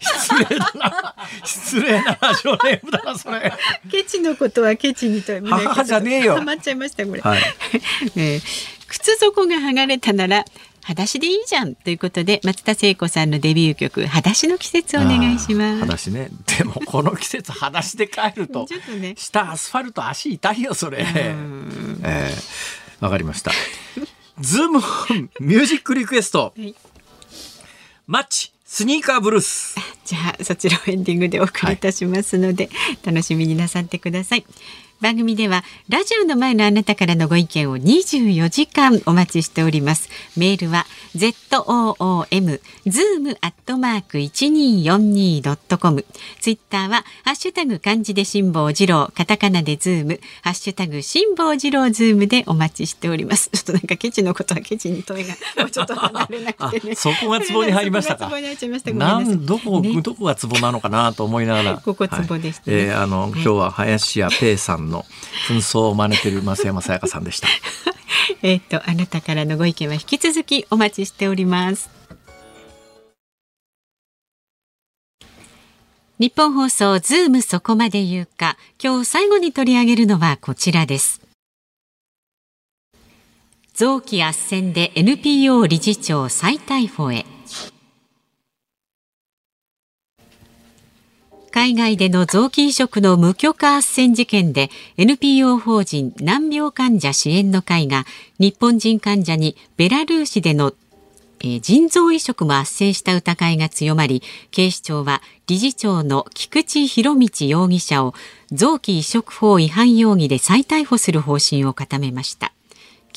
[0.00, 3.52] 失礼だな失礼なラジオネームだなそれ。
[3.90, 6.36] ケチのことはケチにとえ母じゃねえよ。
[6.36, 7.40] ハマっちゃいましたこれ、はい、
[8.16, 10.44] えー靴底が剥がれたなら
[10.88, 15.80] 裸足でいいじゃんということで松田聖子さんのデビュー曲裸足の季節お願いします。
[15.80, 16.30] 裸足ね。
[16.58, 19.12] でもこの季節裸足で帰るとちょっとね。
[19.18, 21.04] 下アスファルト足痛いよそれ。
[21.04, 23.52] えー、わかりました。
[24.40, 24.80] ズーム
[25.40, 26.74] ミュージックリクエスト、はい、
[28.06, 29.76] マッチスニーカーブルース。
[30.06, 34.46] じゃあそちらをエンディングでお送りいたしますので、はい、楽しみになさってください
[35.00, 40.08] 番組ではラジオの前のあなたからのご意見を24時間お待ちしております。
[40.36, 46.04] メールは z o o m zoom アットマーク一二四二ドットコム
[46.40, 49.12] ツイッターはハッシュタグ漢字で辛坊治郎。
[49.14, 50.20] カタカナでズーム。
[50.42, 53.50] ハッシュタグ辛坊治郎ズームでお待ちしております。
[53.54, 56.94] ちょっとなんかケチのことはケチに問えがもうちょっと離れなくてね。
[56.96, 58.24] そこがツボに入りましたか？
[58.24, 60.02] そこがツボに入っちゃいましたごめんなんどこ、ね。
[60.02, 61.76] どこがツボなのかなと思いながら。
[61.78, 62.76] ここツボでしたね。
[62.76, 62.86] はい。
[62.86, 65.04] えーあの、今日は林家ペーさんの
[65.48, 67.48] 扮装を真似てる増山さやかさんでした。
[68.42, 71.90] えっとあなたからのご意見は引き続きお待ちしております。
[76.18, 78.56] 日本放送ズームそこまで言うか。
[78.82, 81.20] 今日最後に取り上げるのはこちらです。
[83.72, 87.24] 臓器斡旋で NPO 理事長再逮捕へ。
[91.58, 98.04] 海外での臓器移植の無許可斡旋事件で NPO 法人難病患者支援の会が
[98.38, 100.72] 日本人患者にベラルーシでの
[101.40, 108.14] 腎臓移植も斡旋した疑いが強まり警視庁は理事長の菊池博道容疑者を
[108.52, 112.52] 臓器移植法違反容疑で再逮捕する方針を固めました。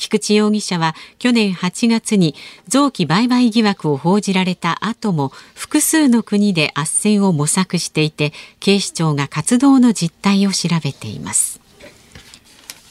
[0.02, 2.34] 菊池容疑者は去年8月に
[2.66, 11.60] 臓器売買疑惑を報じられた後も複数の国で斡旋を模索していて警視庁が活動の実態を調べています。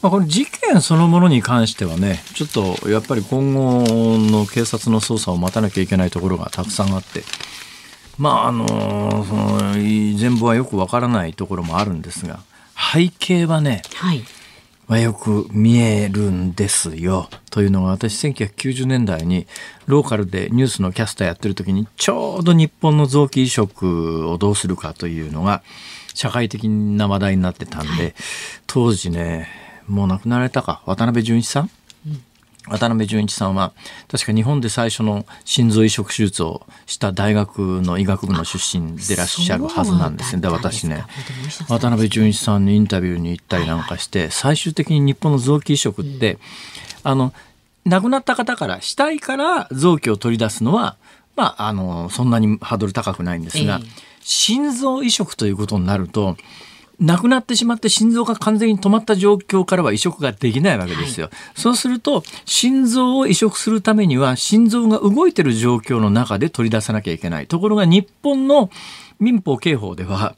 [0.01, 3.83] まあ、これ事件そのものに関してはねちょっとやっぱり今後
[4.17, 7.23] の警察の捜査を待たなきゃいけないところがたくさんあって
[8.17, 8.65] まああの
[9.25, 12.39] その全部はよくわからないところもあるんですが
[12.93, 14.23] 背景はね、はい
[14.91, 17.29] まあ、よく見えるんですよ。
[17.49, 19.47] というのが私1990年代に
[19.85, 25.63] ローカルでニュースのキャスターやってる時にちょうど日本の臓器移植をどうするかというのが
[26.13, 28.15] 社会的な話題になってたんで、
[28.67, 29.47] 当時ね
[29.87, 31.69] もう亡くなられたか渡辺淳一さん、
[32.67, 33.73] 渡辺淳一さんは
[34.07, 40.41] 確か日本で最初の心臓移植手術をした大学の医学部の出身でいらっしゃるはずなんですね。
[40.41, 41.05] で私ね
[41.67, 46.37] 渡辺淳一さんにインタビューに行ったりなんかして、最終的に日本の臓器移植って、
[47.03, 47.33] あの
[47.85, 50.97] 亡くなった方から死体から臓器を取り出すのは、
[51.35, 53.89] まあ、あのそんなにハードル高くないんですが、ええ。
[54.21, 56.37] 心臓移植ということになると
[57.01, 61.29] 亡くなってしまって心臓が完全に止まった状況からは移植ができないわけですよ。
[61.55, 67.47] そうすると心臓を移植するためには心臓が動いてる状況の中で取り出さなきゃいけない。
[67.47, 68.69] ところが日本の
[69.19, 70.35] 民法刑法では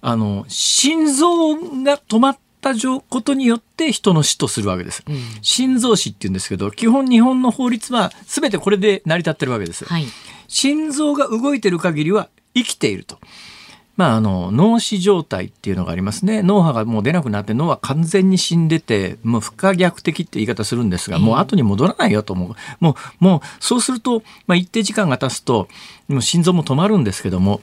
[0.00, 5.04] あの心臓が止まった状ことによって人の死とするわけです。
[5.42, 9.84] 心臓死って言うんですけど基本日本の法律は全てこれで成り立ってるわけです。
[9.84, 10.06] はい
[10.46, 13.18] 心臓が動いてる限りは生きていると。
[13.96, 16.42] まあ、あの脳死状態っていうのがありますね。
[16.42, 22.54] 脳波がもう出なくなって脳は完全に死んでてもう不可逆的って言い方するんですがもう後に戻らないよと思う。
[22.80, 25.68] もうもうそうすると、まあ、一定時間が経つと
[26.08, 27.60] もう心臓も止まるんですけども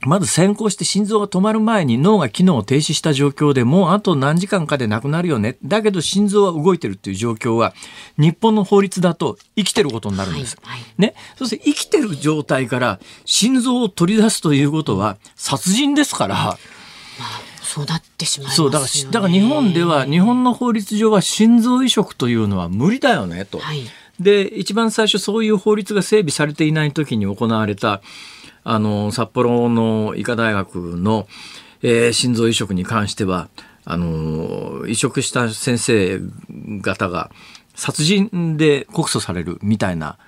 [0.00, 5.56] まず先行して心臓が止まる前に脳が機能を停止した状況でもうあと何時間かで亡くなるよね。
[5.64, 7.74] だけど心臓は動いてるっていう状況は
[8.18, 10.56] 日本の法律だと生きてることになるんです。
[10.62, 10.94] はいはい。
[10.98, 16.58] ね、そして生きてる状態から心臓を取り出すということは殺人ですから、
[17.62, 23.58] そうなってしまいますよ、そうだからだから日本では日本の法律上は心臓移植というのは無理だよねと。
[23.58, 23.82] はい。
[24.20, 28.00] で一番最初そういう法律が整備されていない時に行われた
[28.68, 31.28] あの札幌の医科大学の、
[31.82, 33.48] えー心臓移植に関しては
[33.84, 36.20] あの移植した先生
[36.82, 37.30] 方が
[37.76, 40.18] 殺人で告訴されるみたいな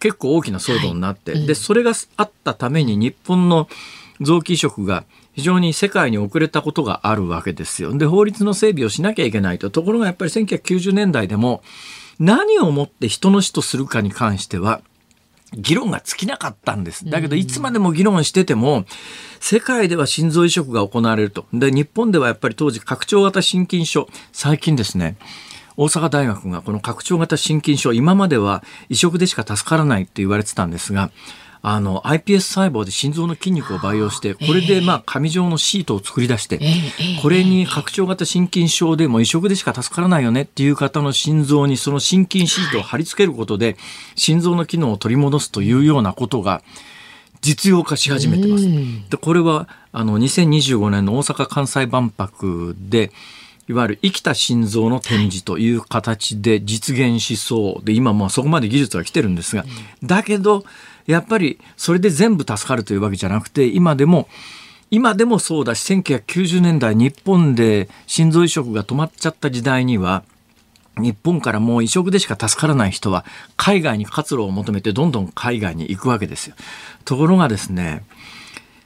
[0.00, 3.68] 結構大きな騒動になって、でそれがあったために日本の
[4.20, 7.96] 臓器移植が非常に世界に遅れたことがあるわけですよ。
[7.96, 11.62] で法律の整備をしなきゃいけないとところがやっぱり1990年代でも
[12.18, 14.80] 何をもって人の死とするかに関しては
[15.56, 17.08] 議論が尽きなかったんです。
[17.08, 18.84] だけど、いつまでも議論してても、
[19.40, 21.46] 世界では心臓移植が行われると。
[21.52, 25.16] で、日本ではやっぱり当時、拡張型心筋症、最近ですね、
[25.76, 31.10] 大阪大学がこの拡張型心筋症、今までは移植でしか助からないって言われてたんですが、
[31.66, 36.60] あの、iPS 細胞で心臓の筋肉を培養して、これでまあ紙状のシートを作り出して、
[37.22, 43.78] これに拡張型心筋症でも移植でしか助からないよねっていう方の心臓にその心筋シートを貼り付けることで、
[44.14, 46.62] 心臓の機能を取り戻すというようなことが、
[47.40, 48.66] 実用化し始めてます。
[49.08, 53.10] でこれはあの2025年の大阪・関西万博で
[53.68, 57.84] いわゆる生きた心臓の展示という形で実現しそう。
[57.84, 59.64] で今もうそこまで技術が来てるんですが、
[60.02, 60.64] だけど
[61.06, 64.28] やっぱりそれで全部助かるというわけじゃなくて今でも
[64.90, 70.24] 今でもそうだし1990年代日本で心臓移植が止まっちゃった時代には
[70.96, 73.24] 日本からもう移植でしか助からない人は
[73.56, 76.54] 海外に活路を求めてどんどん海外に行くわけですよ。
[77.04, 78.04] ところがですね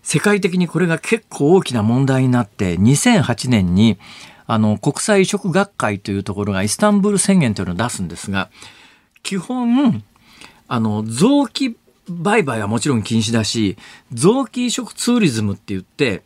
[0.03, 3.99] 世界的にこれが結構大きな問題になって2008年に
[4.47, 8.49] あの国際移植学会というところがイスタンブール宣言というのを出すんですが
[9.23, 10.03] 基本
[10.67, 11.77] あの臓器
[12.11, 13.77] 売買はもちろん禁止だし
[14.13, 16.23] 臓器移植ツーリズムって言って、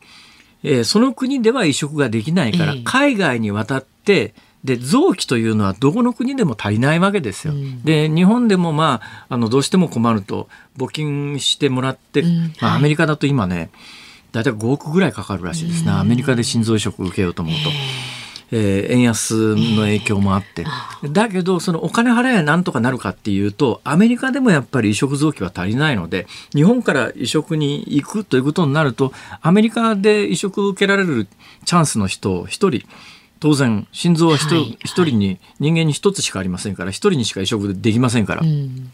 [0.62, 7.52] えー、その国では移植ができないから、海外に渡ってで臓器というのはどこの国でも足りないわけですよ。
[7.52, 13.70] うん、で日本でもまああのどうしても困ると募金してもらって、うん、まあ、アメリカだと今ね
[14.30, 17.70] 大体5億ぐらいかかるらしいですね、アメリカで心臓移植受けようと思うと。
[18.54, 20.64] えー、円安の影響もあって、
[21.08, 31.26] だけどそのお金払えばなんとかなるかっていうとアメリカでもやっぱり移植臓器は足りないので日本から移植に行くということになるとアメリカで移植を受けられる
[31.64, 32.48] チャンスの人を1
[32.78, 32.86] 人
[33.40, 38.42] 当然心臓は一、はい、人に人間に一つしかありませんから一人にしか移植できませんから。
[38.42, 38.92] うん、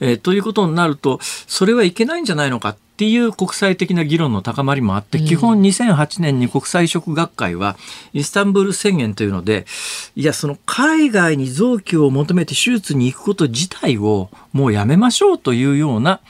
[0.00, 7.76] えー、ということになるとそれはいけないんじゃないのかっていう国際的な議論の高まりもあって、うん、基本2008年に国際移植学会は
[8.12, 9.66] イスタンブール宣言というので
[10.14, 16.20] いやその海外に臓器を求めて手術に行くこと自体をもうやめましょうというような、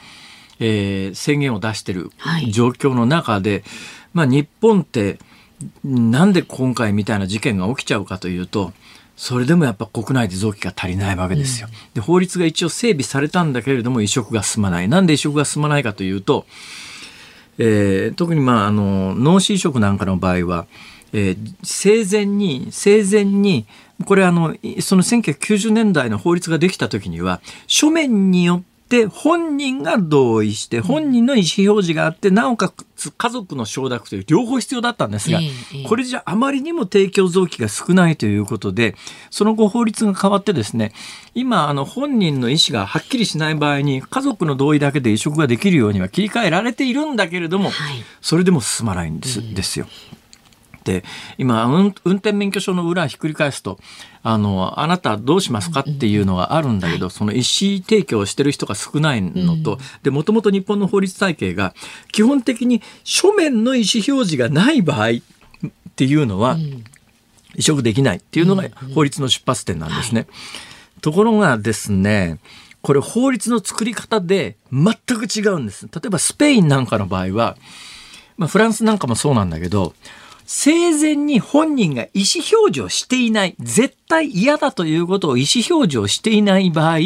[0.59, 1.93] えー、宣言を出してい。
[1.93, 2.09] る
[2.49, 3.63] 状況の中で、はい、
[4.13, 5.19] まあ、日本って
[5.83, 8.73] なんで今回みたいな事件が起きちゃうかというと
[9.15, 11.67] それでもやっぱ国内で臓器が足りないわけですよ。
[11.93, 14.89] で法律が一応整備されたんだけれども移植が進まない。
[14.89, 16.45] なんで移植が進まないかというと、
[17.57, 20.65] えー、特にまああの脳死移植なんかの場合は、
[21.13, 23.67] えー、生前に生前に
[24.05, 35.39] これあのその1990年代の法律ができた時には書面によってって本人が同意して本人の意思表示があってなおかつ家族の承諾という両方必要だったんですが
[35.87, 38.95] これじゃあまりにも提供臓器が少ないということで
[39.31, 40.93] その後法律が変わってですね
[41.33, 47.71] 今あの本人の意思がはっきりしない場合に家族の同意だけで移植ができるようには切り替えられているんだけれども
[48.21, 49.87] それでも進まないんですですよ。
[50.83, 51.03] って
[51.37, 53.79] 今運転免許証の裏ひっくり返すと
[54.21, 61.73] あのあなたどうしますかっていうのがあるんだけど、その意思提供をしてる人が少ないのと、でもともと日本の法律体系が
[62.11, 65.11] 基本的に書面の意思表示がない場合っ
[65.95, 66.57] ていうのは、
[67.55, 68.63] 移植できないっていうのが
[68.93, 70.27] 法律の出発点なんですね。
[71.01, 72.39] ところがですね
[72.81, 75.87] これ法律の作り方で全く違うんです。
[75.87, 77.57] 例えばスペインなんかの場合は、
[78.37, 79.93] まあ、フランスなんかもそうなんだけど
[80.55, 86.99] 生前に本人が意思表示をしていない、絶対嫌だということを意思表示をしていない場合、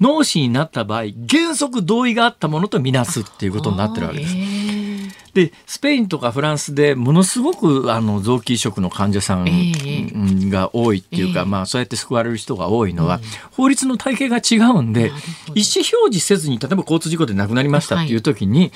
[0.00, 4.87] 脳死になった場合、原則同意があったものとみなすっていうことになってるわけです。
[5.34, 15.12] でスペインとかフランスでものすごくあの臓器移植の患者さんが多いっていうか、えー、まあ、そうやって救われる人が多いのは、うん、法律の体系が違うんで意思
[15.54, 15.64] 表
[16.12, 18.70] 示せずに例えば交通事故で亡くなりましたっていう時に、はい、意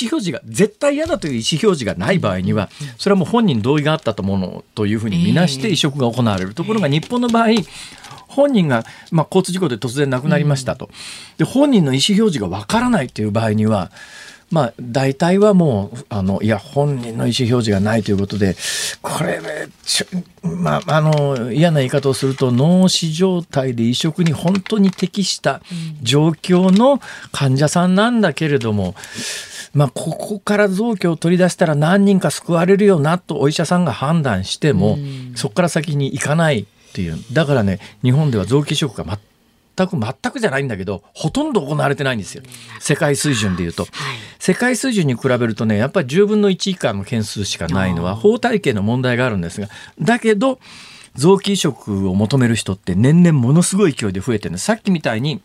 [0.00, 7.48] 思表示が絶対嫌だという意思表示がない場合にはそれはもう本人同意があったとものというふうに見なして移植が行われる、ところが日本の場合
[8.28, 10.90] 本人が、まあ、交通事故で突然亡くなりましたと、
[11.38, 13.90] で本人の意思表示がわからないという場合には
[14.50, 18.56] まあ、大体はもうあのいや本人の意思表示がないということで
[19.02, 19.40] これ、
[20.42, 25.60] まあ、あの嫌な言い方をすると脳死状態で移植に本当に適した
[26.02, 28.94] 状況の患者さんなんだけれども。
[29.74, 34.96] まあ、ここから臓器を取り出したら何人か救われるよなとお医者さんが判断しても、
[35.34, 39.18] そこから先に行かないっていうだからね日本では臓器移植が
[39.78, 42.42] 全く全くじゃないんだけどほとんど行われてないんですよ。
[42.80, 43.92] 世界水準でいうと、はい、
[44.38, 49.68] 世界水準に比べるとねやっぱり10分の1以下の件数しかないのは法体系の問題があるんですが
[50.00, 50.58] だけど
[51.14, 54.58] 臓器移植を求める人って年々ものすごい勢いで増えてる。
[54.58, 55.40] さっきみたいに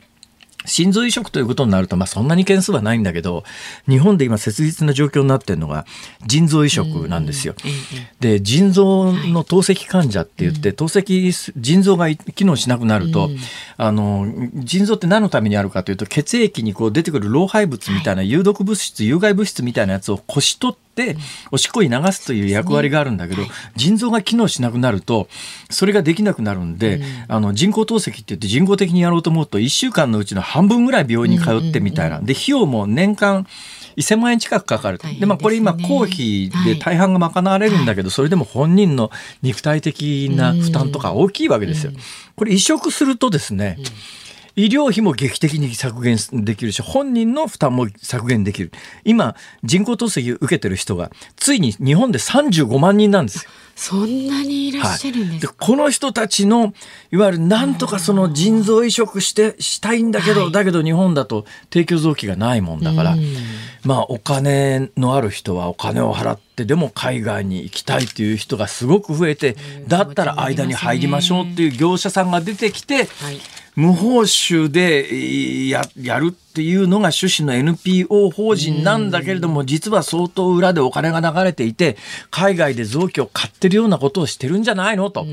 [0.66, 3.44] 心臓移植ということになると、まあ、そんなに件数はないんだけど
[3.88, 5.86] 日本で今切実な状況になっているのが
[6.26, 7.56] 腎臓移植なんですよ。
[8.20, 13.30] で腎臓の透析患者って言って、透析腎臓が機能しなくなると、
[13.78, 21.18] あの腎臓って何のためにあるかというと血液にこう出てくる老廃物みたいな有毒物質有害物質みたいなやつをこし取ってって
[21.52, 23.42] おしっこに流すという役割があるんだけど、
[23.76, 25.28] 腎臓が機能しなくなると
[25.70, 32.22] それができなくなるんで、あの人工透析って言って人工的にやろうと思うと1週間のうちの半分ぐらい病院に通ってみたいな。
[32.22, 33.48] で費用も年間
[33.98, 41.92] 1000万円近くかかるで、ね、まあ、これ今公費で大半が賄われるんだけど、それでも本人の肉体的な負担とか大きいわけですよ。
[42.36, 43.78] これ移植するとですね、
[44.56, 48.72] 医療費も劇的に削減できるし本人の負担も削減できる。
[49.04, 53.52] 今人工透析受けてる人がついに日本で35万人なんですよ。
[53.76, 56.74] そんなにいらっしゃるんです、はい、この人たちの
[57.12, 63.16] いわゆるなんとかその腎臓移植してしたいんだけど、はい、だけど日本だと提供臓器がないもんだから、
[63.84, 69.56] まあお金のある人はお金を払ってでも海外に行きたいっていう人がすごく増えて、
[69.88, 73.40] だったら間に入りましょうっていう業者さんが出てきて、はい
[73.76, 81.98] 無報酬でややるっていうのが趣旨の NPO 法人なんだけれども、実は相当裏でお金が流れていて、
[82.30, 85.10] 海外で臓器を買ってるようなことをしてるんじゃないの？
[85.10, 85.26] と。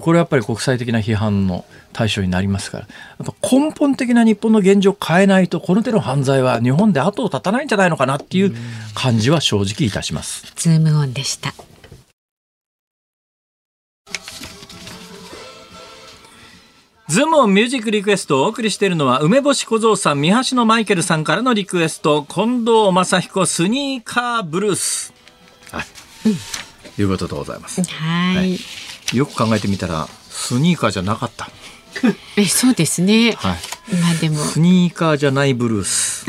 [0.00, 2.88] これはやっぱり国際的な批判の対象になりますから、
[3.20, 8.54] やっぱ根本的な日本の現状を変えないと、この手の犯罪は日本で後を絶たないんじゃないのかなっていう
[8.94, 10.52] 感じは正直いたします。
[10.56, 11.54] ズームオンでした。
[17.08, 25.14] ズームオンミュージックリクエストをお送りしているのは梅干し小僧さん、三橋のマイケルさんからのリクエスト、近藤真彦スニーカーブルース。
[25.72, 25.86] はい。
[26.26, 27.82] うん、いうことでございます。
[27.82, 28.58] はいはい、
[29.16, 31.48] よく考えてみたら、スニーカーじゃなかった。
[32.36, 33.32] え、そうですね。
[33.38, 33.96] はい。
[33.96, 34.44] まあでも。
[34.44, 36.26] スニーカーじゃないブルース。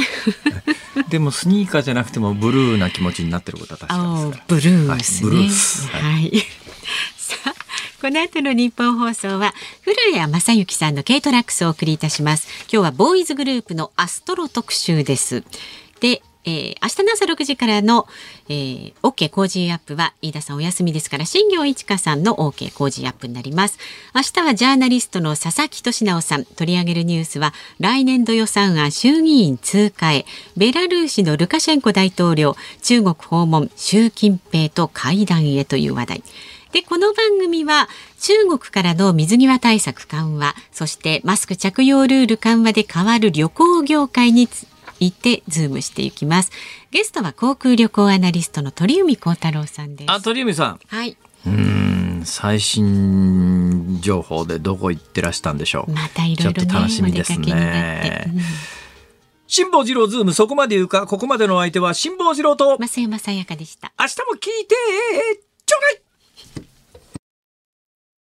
[1.09, 4.43] でもスニーカーじゃなくてもブルーな気持ちになってることは確かですから。
[4.47, 5.88] ブルース、ね、はい、ブルース。
[5.88, 6.01] はい。
[6.01, 6.43] はい
[8.01, 12.47] この後の日本放送は古谷正幸さんの軽トラックスをお送りいたします。
[12.71, 15.43] 今日はボーイズグループのアストロ特集です。
[15.99, 18.07] でえー、明日の朝6時からの、
[18.47, 23.77] えー、OK 工事アップは飯田さんお休みですから新業一華さんの OK 工事アップになります。
[24.15, 26.45] 明日はジャーナリストの佐々木俊直さん。
[26.45, 30.25] 取り上げるニュースは来年度予算案衆議院通過へ。
[30.55, 32.55] ベラルーシのルカシェンコ大統領。
[32.81, 36.23] 中国訪問習近平と会談へという話題。
[36.72, 37.89] でこの番組は
[38.20, 44.67] 中国からの水際対策緩和そしてマスク着用ルール緩和で変わる旅行業界につ
[44.99, 46.51] いてズームしていきます。
[46.91, 50.11] ゲストは航空旅行アナリストの鳥海高太郎さんです。
[50.11, 50.80] あ鳥海さん。
[50.88, 51.17] はい。
[51.47, 55.91] うん最新情報でどこ行ってらしたんでしょう。
[55.91, 58.41] またいろいろ、ね、楽しみですね、うん。
[59.47, 61.07] 辛坊治郎ズームそこまで言うか？
[61.07, 62.78] ここまでの相手は辛坊治郎と。
[62.78, 63.93] 増山さやかでした。
[63.97, 64.76] 明日も聞いて